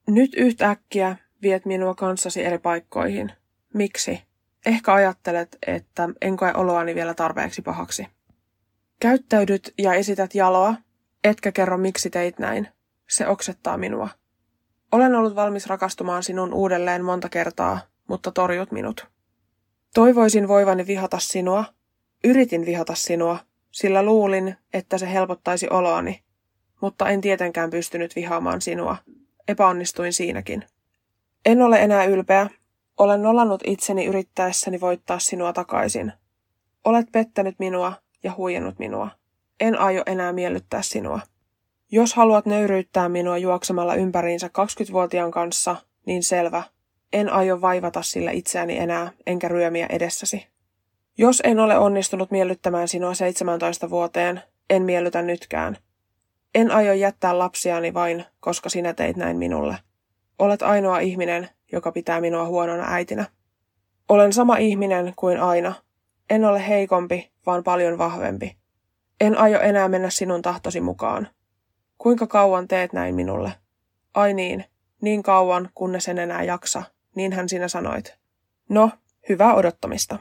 [0.08, 3.32] Nyt yhtäkkiä viet minua kanssasi eri paikkoihin.
[3.74, 4.29] Miksi?
[4.65, 8.08] Ehkä ajattelet, että en koe oloani vielä tarpeeksi pahaksi.
[9.00, 10.76] Käyttäydyt ja esität jaloa,
[11.24, 12.67] etkä kerro miksi teit näin.
[13.10, 14.10] Se oksettaa minua.
[14.91, 19.08] Olen ollut valmis rakastumaan sinun uudelleen monta kertaa, mutta torjut minut.
[19.93, 21.65] Toivoisin voivani vihata sinua.
[22.24, 23.39] Yritin vihata sinua,
[23.72, 26.24] sillä luulin, että se helpottaisi oloani,
[26.82, 28.98] mutta en tietenkään pystynyt vihaamaan sinua.
[29.48, 30.65] Epäonnistuin siinäkin.
[31.45, 32.50] En ole enää ylpeä.
[33.00, 36.14] Olen nollannut itseni yrittäessäni voittaa sinua takaisin.
[36.86, 39.10] Olet pettänyt minua ja huijannut minua.
[39.60, 41.20] En aio enää miellyttää sinua.
[41.92, 46.64] Jos haluat nöyryyttää minua juoksemalla ympäriinsä 20-vuotiaan kanssa, niin selvä.
[47.14, 50.48] En aio vaivata sillä itseäni enää, enkä ryömiä edessäsi.
[51.18, 55.78] Jos en ole onnistunut miellyttämään sinua 17 vuoteen, en miellytä nytkään.
[56.56, 59.76] En aio jättää lapsiani vain, koska sinä teit näin minulle.
[60.39, 63.25] Olet ainoa ihminen, joka pitää minua huonona äitinä.
[64.10, 65.73] Olen sama ihminen kuin aina.
[66.30, 68.58] En ole heikompi, vaan paljon vahvempi.
[69.21, 71.28] En aio enää mennä sinun tahtosi mukaan.
[71.97, 73.54] Kuinka kauan teet näin minulle?
[74.13, 74.65] Ai niin,
[75.02, 76.84] niin kauan, kunnes en enää jaksa,
[77.15, 78.15] niinhän sinä sanoit.
[78.69, 78.91] No,
[79.30, 80.19] hyvää odottamista.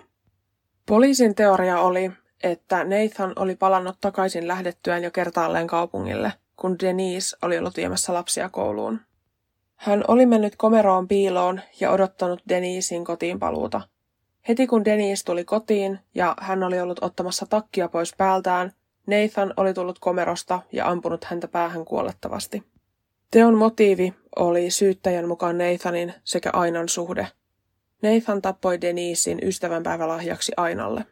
[0.86, 2.10] Poliisin teoria oli,
[2.42, 8.48] että Nathan oli palannut takaisin lähdettyään jo kertaalleen kaupungille, kun Denise oli ollut viemässä lapsia
[8.48, 9.00] kouluun.
[9.78, 13.80] Hän oli mennyt komeroon piiloon ja odottanut Denisin kotiin paluuta.
[14.48, 18.72] Heti kun Denise tuli kotiin ja hän oli ollut ottamassa takkia pois päältään,
[19.06, 22.62] Nathan oli tullut komerosta ja ampunut häntä päähän kuolettavasti.
[23.30, 27.28] Teon motiivi oli syyttäjän mukaan Nathanin sekä Ainan suhde.
[28.02, 31.04] Nathan tappoi Denisin ystävänpäivälahjaksi Ainalle.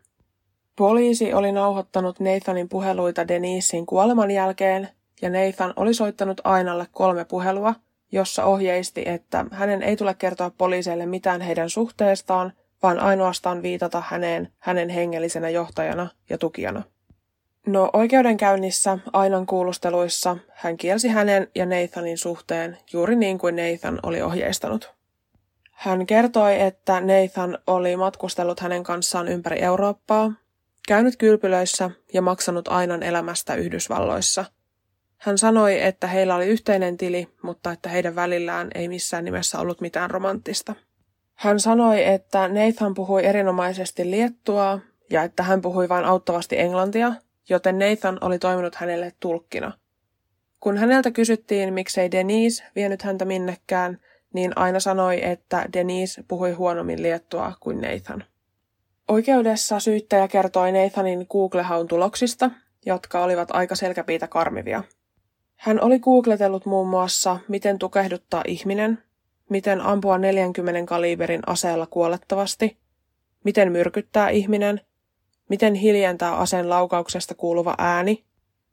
[0.76, 4.88] Poliisi oli nauhoittanut Nathanin puheluita Denisin kuoleman jälkeen,
[5.22, 7.74] ja Nathan oli soittanut Ainalle kolme puhelua,
[8.16, 12.52] jossa ohjeisti, että hänen ei tule kertoa poliiseille mitään heidän suhteestaan,
[12.82, 16.82] vaan ainoastaan viitata häneen hänen hengellisenä johtajana ja tukijana.
[17.66, 24.22] No oikeudenkäynnissä Ainan kuulusteluissa hän kielsi hänen ja Nathanin suhteen juuri niin kuin Nathan oli
[24.22, 24.94] ohjeistanut.
[25.72, 30.32] Hän kertoi, että Nathan oli matkustellut hänen kanssaan ympäri Eurooppaa,
[30.88, 34.44] käynyt kylpylöissä ja maksanut Ainan elämästä Yhdysvalloissa.
[35.18, 39.80] Hän sanoi, että heillä oli yhteinen tili, mutta että heidän välillään ei missään nimessä ollut
[39.80, 40.74] mitään romanttista.
[41.34, 47.12] Hän sanoi, että Nathan puhui erinomaisesti liettua ja että hän puhui vain auttavasti englantia,
[47.48, 49.72] joten Nathan oli toiminut hänelle tulkkina.
[50.60, 53.98] Kun häneltä kysyttiin, miksei Denise vienyt häntä minnekään,
[54.34, 58.24] niin aina sanoi, että Denise puhui huonommin liettua kuin Nathan.
[59.08, 62.50] Oikeudessa syyttäjä kertoi Nathanin Google-haun tuloksista,
[62.86, 64.82] jotka olivat aika selkäpiitä karmivia.
[65.56, 69.02] Hän oli googletellut muun muassa, miten tukehduttaa ihminen,
[69.48, 72.76] miten ampua 40 kaliberin aseella kuolettavasti,
[73.44, 74.80] miten myrkyttää ihminen,
[75.48, 78.24] miten hiljentää aseen laukauksesta kuuluva ääni,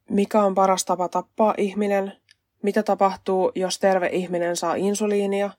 [0.10, 2.13] mikä on paras tapa tappaa ihminen,
[2.62, 5.50] mitä tapahtuu, jos terve ihminen saa insuliinia,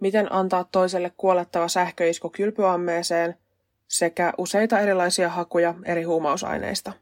[0.00, 3.34] miten antaa toiselle kuolettava sähköisku kylpyammeeseen
[3.88, 6.92] sekä useita erilaisia hakuja eri huumausaineista.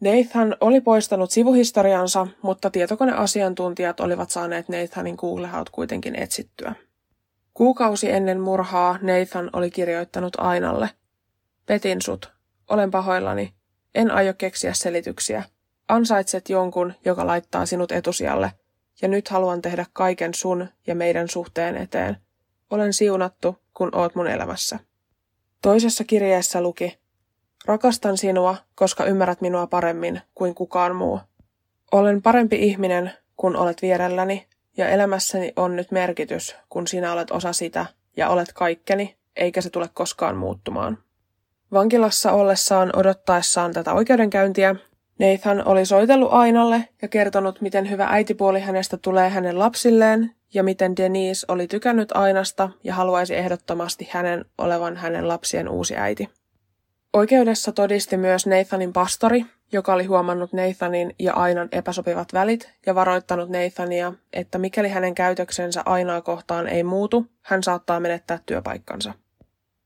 [0.00, 6.74] Nathan oli poistanut sivuhistoriansa, mutta tietokoneasiantuntijat olivat saaneet Nathanin Googlehaut kuitenkin etsittyä.
[7.54, 10.90] Kuukausi ennen murhaa Nathan oli kirjoittanut Ainalle.
[11.66, 12.32] Petin sut.
[12.70, 13.54] Olen pahoillani.
[13.94, 15.42] En aio keksiä selityksiä.
[15.88, 18.52] Ansaitset jonkun, joka laittaa sinut etusijalle,
[19.02, 22.16] ja nyt haluan tehdä kaiken sun ja meidän suhteen eteen.
[22.70, 24.78] Olen siunattu, kun oot mun elämässä.
[25.62, 26.99] Toisessa kirjeessä luki,
[27.64, 31.20] Rakastan sinua, koska ymmärrät minua paremmin kuin kukaan muu.
[31.92, 34.46] Olen parempi ihminen, kun olet vierelläni,
[34.76, 37.86] ja elämässäni on nyt merkitys, kun sinä olet osa sitä
[38.16, 40.98] ja olet kaikkeni, eikä se tule koskaan muuttumaan.
[41.72, 44.76] Vankilassa ollessaan odottaessaan tätä oikeudenkäyntiä,
[45.20, 50.96] Nathan oli soitellut Ainalle ja kertonut, miten hyvä äitipuoli hänestä tulee hänen lapsilleen ja miten
[50.96, 56.28] Denise oli tykännyt Ainasta ja haluaisi ehdottomasti hänen olevan hänen lapsien uusi äiti.
[57.12, 63.48] Oikeudessa todisti myös Nathanin pastori, joka oli huomannut Nathanin ja Ainan epäsopivat välit ja varoittanut
[63.48, 69.14] Nathania, että mikäli hänen käytöksensä Ainaa kohtaan ei muutu, hän saattaa menettää työpaikkansa.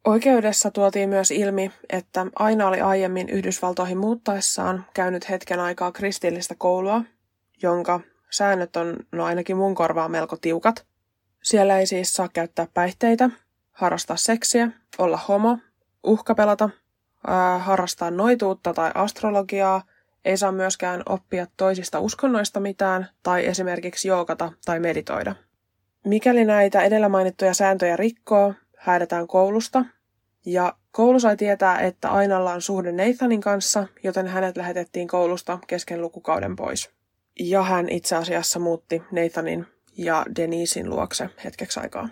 [0.05, 7.03] Oikeudessa tuotiin myös ilmi, että Aina oli aiemmin Yhdysvaltoihin muuttaessaan käynyt hetken aikaa kristillistä koulua,
[7.62, 8.01] jonka
[8.31, 10.87] säännöt on no ainakin mun korvaa melko tiukat.
[11.43, 13.31] Siellä ei siis saa käyttää päihteitä,
[13.72, 14.68] harrastaa seksiä,
[14.99, 15.59] olla homo,
[16.03, 16.70] uhkapelata,
[17.59, 19.83] harrastaa noituutta tai astrologiaa,
[20.25, 25.35] ei saa myöskään oppia toisista uskonnoista mitään tai esimerkiksi jookata tai meditoida.
[26.05, 29.85] Mikäli näitä edellä mainittuja sääntöjä rikkoo, häädetään koulusta
[30.47, 36.01] ja koulu sai tietää, että Ainalla on suhde Nathanin kanssa, joten hänet lähetettiin koulusta kesken
[36.01, 36.91] lukukauden pois.
[37.41, 39.66] Ja hän itse asiassa muutti Nathanin
[39.97, 42.09] ja Denisin luokse hetkeksi aikaa.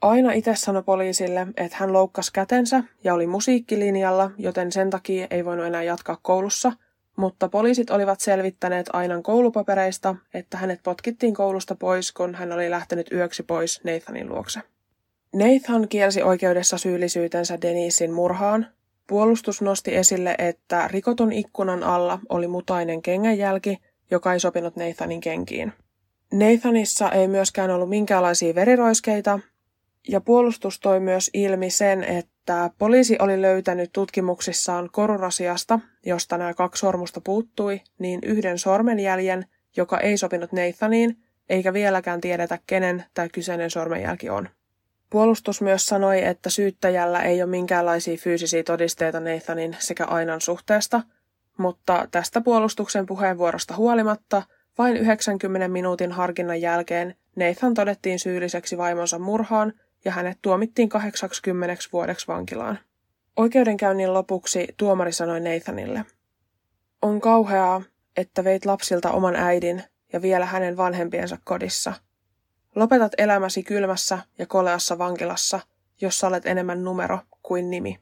[0.00, 5.44] Aina itse sanoi poliisille, että hän loukkasi kätensä ja oli musiikkilinjalla, joten sen takia ei
[5.44, 6.72] voinut enää jatkaa koulussa,
[7.16, 13.12] mutta poliisit olivat selvittäneet Ainan koulupapereista, että hänet potkittiin koulusta pois, kun hän oli lähtenyt
[13.12, 14.60] yöksi pois Nathanin luokse.
[15.34, 18.66] Nathan kielsi oikeudessa syyllisyytensä Denisin murhaan.
[19.06, 23.78] Puolustus nosti esille, että rikotun ikkunan alla oli mutainen kengänjälki,
[24.10, 25.72] joka ei sopinut Nathanin kenkiin.
[26.32, 29.40] Nathanissa ei myöskään ollut minkäänlaisia veriroiskeita,
[30.08, 36.80] ja puolustus toi myös ilmi sen, että poliisi oli löytänyt tutkimuksissaan korurasiasta, josta nämä kaksi
[36.80, 39.46] sormusta puuttui, niin yhden sormenjäljen,
[39.76, 41.16] joka ei sopinut Nathaniin,
[41.48, 44.48] eikä vieläkään tiedetä, kenen tämä kyseinen sormenjälki on.
[45.10, 51.02] Puolustus myös sanoi, että syyttäjällä ei ole minkäänlaisia fyysisiä todisteita Nathanin sekä Ainan suhteesta,
[51.58, 54.42] mutta tästä puolustuksen puheenvuorosta huolimatta
[54.78, 59.72] vain 90 minuutin harkinnan jälkeen Nathan todettiin syylliseksi vaimonsa murhaan
[60.06, 62.78] ja hänet tuomittiin 80 vuodeksi vankilaan.
[63.36, 66.04] Oikeudenkäynnin lopuksi tuomari sanoi Nathanille,
[67.02, 67.82] on kauheaa,
[68.16, 69.82] että veit lapsilta oman äidin
[70.12, 71.92] ja vielä hänen vanhempiensa kodissa–
[72.76, 75.60] Lopetat elämäsi kylmässä ja koleassa vankilassa,
[76.00, 77.98] jossa olet enemmän numero kuin nimi.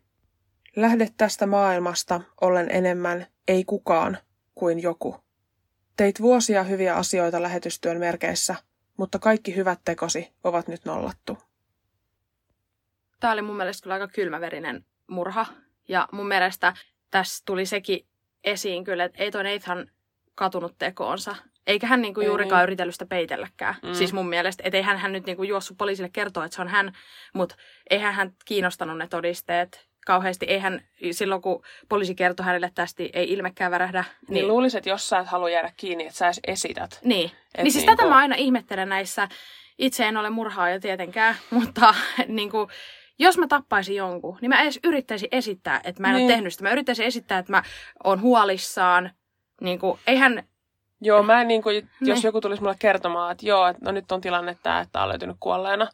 [0.76, 4.18] Lähde tästä maailmasta ollen enemmän ei kukaan
[4.55, 5.16] kuin joku.
[5.96, 8.55] Teit vuosia hyviä asioita lähetystyön merkeissä,
[8.96, 11.38] mutta kaikki hyvät tekosi ovat nyt nollattu.
[13.25, 15.47] Tämä oli mun mielestä kyllä aika kylmäverinen murha.
[15.89, 16.72] Ja mun mielestä
[17.11, 18.07] tässä tuli sekin
[18.45, 19.91] esiin kyllä, että ei toi Nathan
[20.35, 21.37] katunut tekoonsa.
[21.66, 22.66] Eikä hän niinku juurikaan niin.
[22.66, 23.75] yritellyt sitä peitelläkään.
[23.83, 23.95] Mm.
[23.95, 26.93] Siis mun mielestä, että eihän hän nyt niinku juossut poliisille kertoa, että se on hän,
[27.35, 27.57] mutta
[27.91, 30.47] eihän hän kiinnostanut ne todisteet kauheasti.
[30.47, 34.05] Eihän silloin, kun poliisi kertoi hänelle tästä, ei ilmekään värähdä.
[34.29, 37.01] Niin, niin luulisit, että jos sä et halua jäädä kiinni, että sä edes esität.
[37.05, 37.97] Niin, niin siis niinku...
[37.97, 39.29] tätä mä aina ihmettelen näissä.
[39.79, 41.95] Itse en ole murhaaja tietenkään, mutta
[42.29, 42.70] niin kuin,
[43.18, 46.24] jos mä tappaisin jonkun, niin mä edes yrittäisin esittää, että mä en niin.
[46.24, 46.64] ole tehnyt sitä.
[46.64, 47.62] Mä yrittäisin esittää, että mä
[48.04, 49.10] oon huolissaan.
[49.60, 50.44] Niin kuin, eihän
[51.00, 52.26] Joo, mä en, niin kuin, jos niin.
[52.26, 55.36] joku tulisi mulle kertomaan, että joo, että no nyt on tilanne tämä, että on löytynyt
[55.40, 55.88] kuolleena,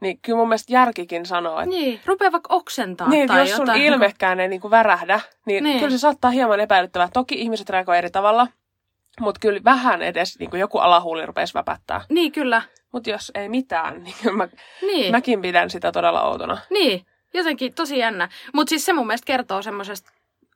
[0.00, 1.70] niin kyllä mun mielestä järkikin sanoo, että...
[1.70, 3.82] Niin, rupeaa vaikka oksentaa niin, tai jos sun jotain.
[3.82, 7.08] ilmekään ei niin kuin värähdä, niin, niin kyllä se saattaa hieman epäilyttävää.
[7.12, 8.46] Toki ihmiset reagoivat eri tavalla,
[9.20, 12.00] mutta kyllä vähän edes niin kuin joku alahuuli rupesi väpättää.
[12.08, 12.62] Niin, kyllä.
[12.96, 14.48] Mutta jos ei mitään, niin, mä,
[14.82, 16.58] niin mäkin pidän sitä todella outona.
[16.70, 18.28] Niin, jotenkin tosi jännä.
[18.54, 20.10] Mutta siis se mun mielestä kertoo semmoisesta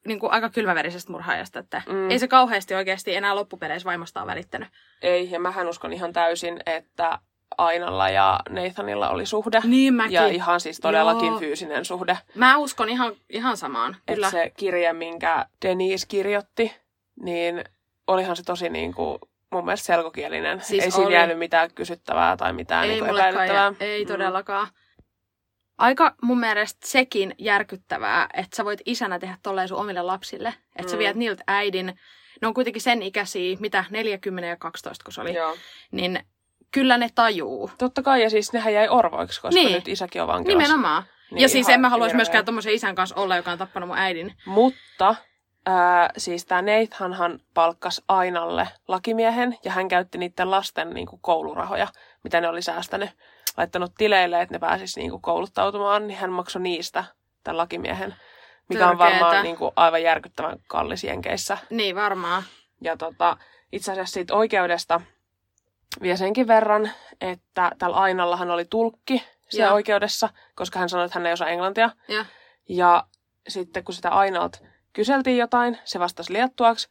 [0.07, 2.11] niin kuin aika kylmäverisestä murhaajasta, että mm.
[2.11, 4.69] ei se kauheasti oikeasti enää loppupeleissä vaimostaan välittänyt.
[5.03, 7.19] Ei, ja mähän uskon ihan täysin, että
[7.59, 9.61] Ainalla ja Nathanilla oli suhde.
[9.65, 10.15] Niin mäkin.
[10.15, 11.39] Ja ihan siis todellakin Joo.
[11.39, 12.19] fyysinen suhde.
[12.35, 14.27] Mä uskon ihan, ihan samaan, kyllä.
[14.27, 16.73] Et se kirje, minkä Denise kirjoitti,
[17.23, 17.65] niin
[18.07, 19.19] olihan se tosi niin kuin,
[19.51, 20.61] mun mielestä selkokielinen.
[20.61, 23.73] Siis ei siinä jäänyt mitään kysyttävää tai mitään ei niin epäilyttävää.
[23.81, 24.09] Ei mm.
[24.09, 24.67] todellakaan.
[24.67, 24.81] Mm
[25.81, 30.49] aika mun mielestä sekin järkyttävää, että sä voit isänä tehdä tolleen sun omille lapsille.
[30.49, 30.89] Että mm.
[30.89, 31.87] sä viet niiltä äidin,
[32.43, 35.35] ne on kuitenkin sen ikäisiä, mitä 40 ja 12 kun se oli.
[35.35, 35.57] Joo.
[35.91, 36.21] Niin
[36.73, 37.71] kyllä ne tajuu.
[37.79, 39.73] Totta kai, ja siis nehän jäi orvoiksi, koska niin.
[39.73, 40.69] nyt isäkin on vankilassa.
[40.69, 41.03] Nimenomaan.
[41.31, 43.99] Niin ja siis en mä haluaisi myöskään tommosen isän kanssa olla, joka on tappanut mun
[43.99, 44.35] äidin.
[44.47, 45.15] Mutta
[45.67, 51.89] Ää, siis tämä Nathanhan palkkas Ainalle lakimiehen ja hän käytti niiden lasten niin kuin, koulurahoja,
[52.25, 53.11] mitä ne oli säästänyt
[53.57, 57.05] laittanut tileille, että ne pääsisi niinku kouluttautumaan, niin hän maksoi niistä
[57.45, 58.15] tämän lakimiehen,
[58.69, 58.91] mikä Törkeetä.
[58.91, 61.59] on varmaan niinku aivan järkyttävän kallis Jenkeissä.
[61.71, 62.43] Niin, varmaan.
[62.81, 63.37] Ja tota,
[63.73, 65.01] itse asiassa siitä oikeudesta
[66.03, 66.91] vie senkin verran,
[67.21, 69.75] että tällä Ainallahan oli tulkki siellä ja.
[69.75, 71.91] oikeudessa, koska hän sanoi, että hän ei osaa englantia.
[72.09, 72.25] Ja,
[72.69, 73.05] ja
[73.49, 74.59] sitten kun sitä Ainalta
[74.93, 76.89] kyseltiin jotain, se vastasi liettuaksi,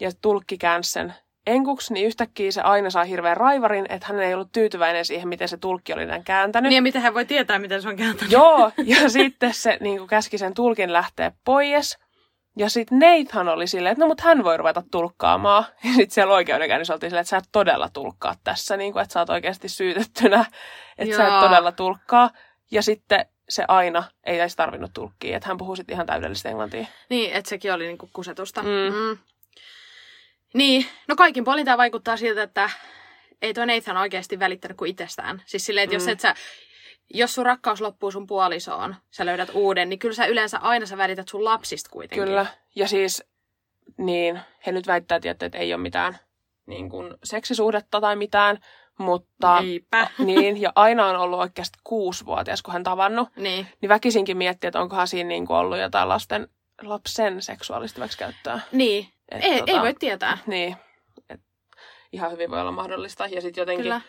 [0.00, 1.14] ja tulkki käänsi sen
[1.46, 5.48] enkuksi, niin yhtäkkiä se aina saa hirveän raivarin, että hän ei ollut tyytyväinen siihen, miten
[5.48, 6.68] se tulkki oli näin kääntänyt.
[6.68, 8.32] Niin ja miten hän voi tietää, miten se on kääntänyt.
[8.32, 11.98] Joo, ja sitten se niin kuin käski sen tulkin lähteä pois.
[12.56, 15.64] Ja sitten Nathan oli silleen, että no mut hän voi ruveta tulkkaamaan.
[15.84, 19.12] Ja sitten siellä oikeudenkäynnissä oltiin silleen, että sä et todella tulkkaa tässä, niin kuin, että
[19.12, 20.44] sä oot oikeasti syytettynä,
[20.98, 21.16] että Joo.
[21.16, 22.30] sä et todella tulkkaa.
[22.70, 26.86] Ja sitten se aina ei edes tarvinnut tulkkia, että hän puhuu sitten ihan täydellistä englantia.
[27.08, 28.62] Niin, että sekin oli niinku kusetusta.
[28.62, 28.68] Mm.
[28.68, 29.18] Mm.
[30.54, 32.70] Niin, no kaikin puolin tämä vaikuttaa siltä, että
[33.42, 35.42] ei tuo Nathan oikeasti välittänyt kuin itsestään.
[35.46, 36.00] Siis silleen, että mm.
[36.00, 36.34] jos et sä
[37.14, 40.96] jos sun rakkaus loppuu sun puolisoon, sä löydät uuden, niin kyllä sä yleensä aina sä
[40.96, 42.24] välität sun lapsista kuitenkin.
[42.24, 42.46] Kyllä.
[42.74, 43.24] Ja siis,
[43.96, 46.18] niin, he nyt väittää tietysti, että ei ole mitään
[46.66, 48.58] niin kuin, seksisuhdetta tai mitään,
[48.98, 49.58] mutta...
[49.58, 50.08] Eipä.
[50.18, 53.28] Niin, ja aina on ollut oikeasti kuusivuotias, kun hän tavannut.
[53.36, 53.66] Niin.
[53.80, 56.48] Niin väkisinkin miettiä, että onkohan siinä niin kuin ollut jotain lasten,
[56.82, 58.60] lapsen seksuaalista väksikäyttöä.
[58.72, 59.08] Niin.
[59.28, 60.38] Et, ei, tota, ei voi tietää.
[60.46, 60.76] Niin.
[61.28, 61.40] Et
[62.12, 63.26] ihan hyvin voi olla mahdollista.
[63.26, 63.82] Ja sitten jotenkin...
[63.82, 64.00] Kyllä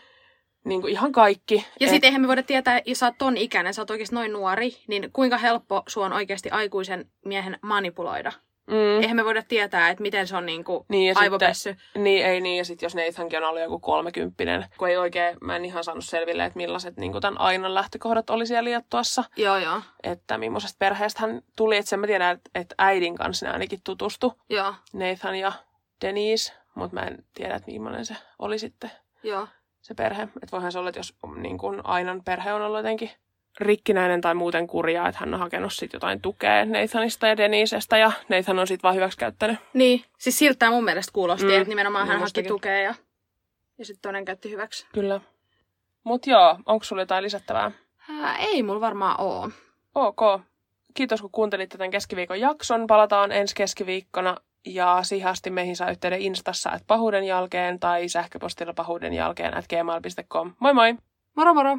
[0.65, 1.65] niin kuin ihan kaikki.
[1.79, 4.33] Ja sitten eihän me voida tietää, jos sä oot ton ikäinen, sä oot oikeasti noin
[4.33, 8.31] nuori, niin kuinka helppo sua on oikeasti aikuisen miehen manipuloida.
[8.67, 9.01] Mm.
[9.01, 11.69] Eihän me voida tietää, että miten se on niinku niin, aivopessy.
[11.69, 12.57] Sitten, niin, ei niin.
[12.57, 16.05] Ja sitten jos Nathankin on ollut joku kolmekymppinen, kun ei oikein, mä en ihan saanut
[16.05, 19.23] selville, että millaiset niin tämän Ainan lähtökohdat oli siellä Liettuassa.
[19.37, 19.81] Joo, joo.
[20.03, 21.77] Että millaisesta perheestä hän tuli.
[21.77, 24.33] Että sen mä tiedän, että, että äidin kanssa ne ainakin tutustu.
[24.49, 24.73] Joo.
[24.93, 25.51] Nathan ja
[26.01, 28.91] Denise, mutta mä en tiedä, että millainen se oli sitten.
[29.23, 29.47] Joo
[29.85, 30.23] se perhe.
[30.23, 33.11] Että voihan se olla, että jos niin kun Ainan perhe on ollut jotenkin
[33.59, 38.11] rikkinäinen tai muuten kurjaa, että hän on hakenut sit jotain tukea Nathanista ja Denisestä ja
[38.29, 39.59] Nathan on sitten vaan hyväksikäyttänyt.
[39.73, 42.95] Niin, siis siltä mun mielestä kuulosti, mm, että nimenomaan hän haki tukea ja,
[43.77, 44.87] ja sitten toinen käytti hyväksi.
[44.93, 45.21] Kyllä.
[46.03, 47.71] Mut joo, onko sulla jotain lisättävää?
[48.09, 49.49] Ää, ei mulla varmaan oo.
[49.95, 50.41] Ok.
[50.93, 52.87] Kiitos kun kuuntelitte tämän keskiviikon jakson.
[52.87, 58.73] Palataan ensi keskiviikkona ja siihen asti meihin saa yhteyden Instassa at pahuuden jälkeen tai sähköpostilla
[58.73, 60.53] pahuuden jälkeen at gmail.com.
[60.59, 60.95] Moi moi!
[61.35, 61.77] Moro moro!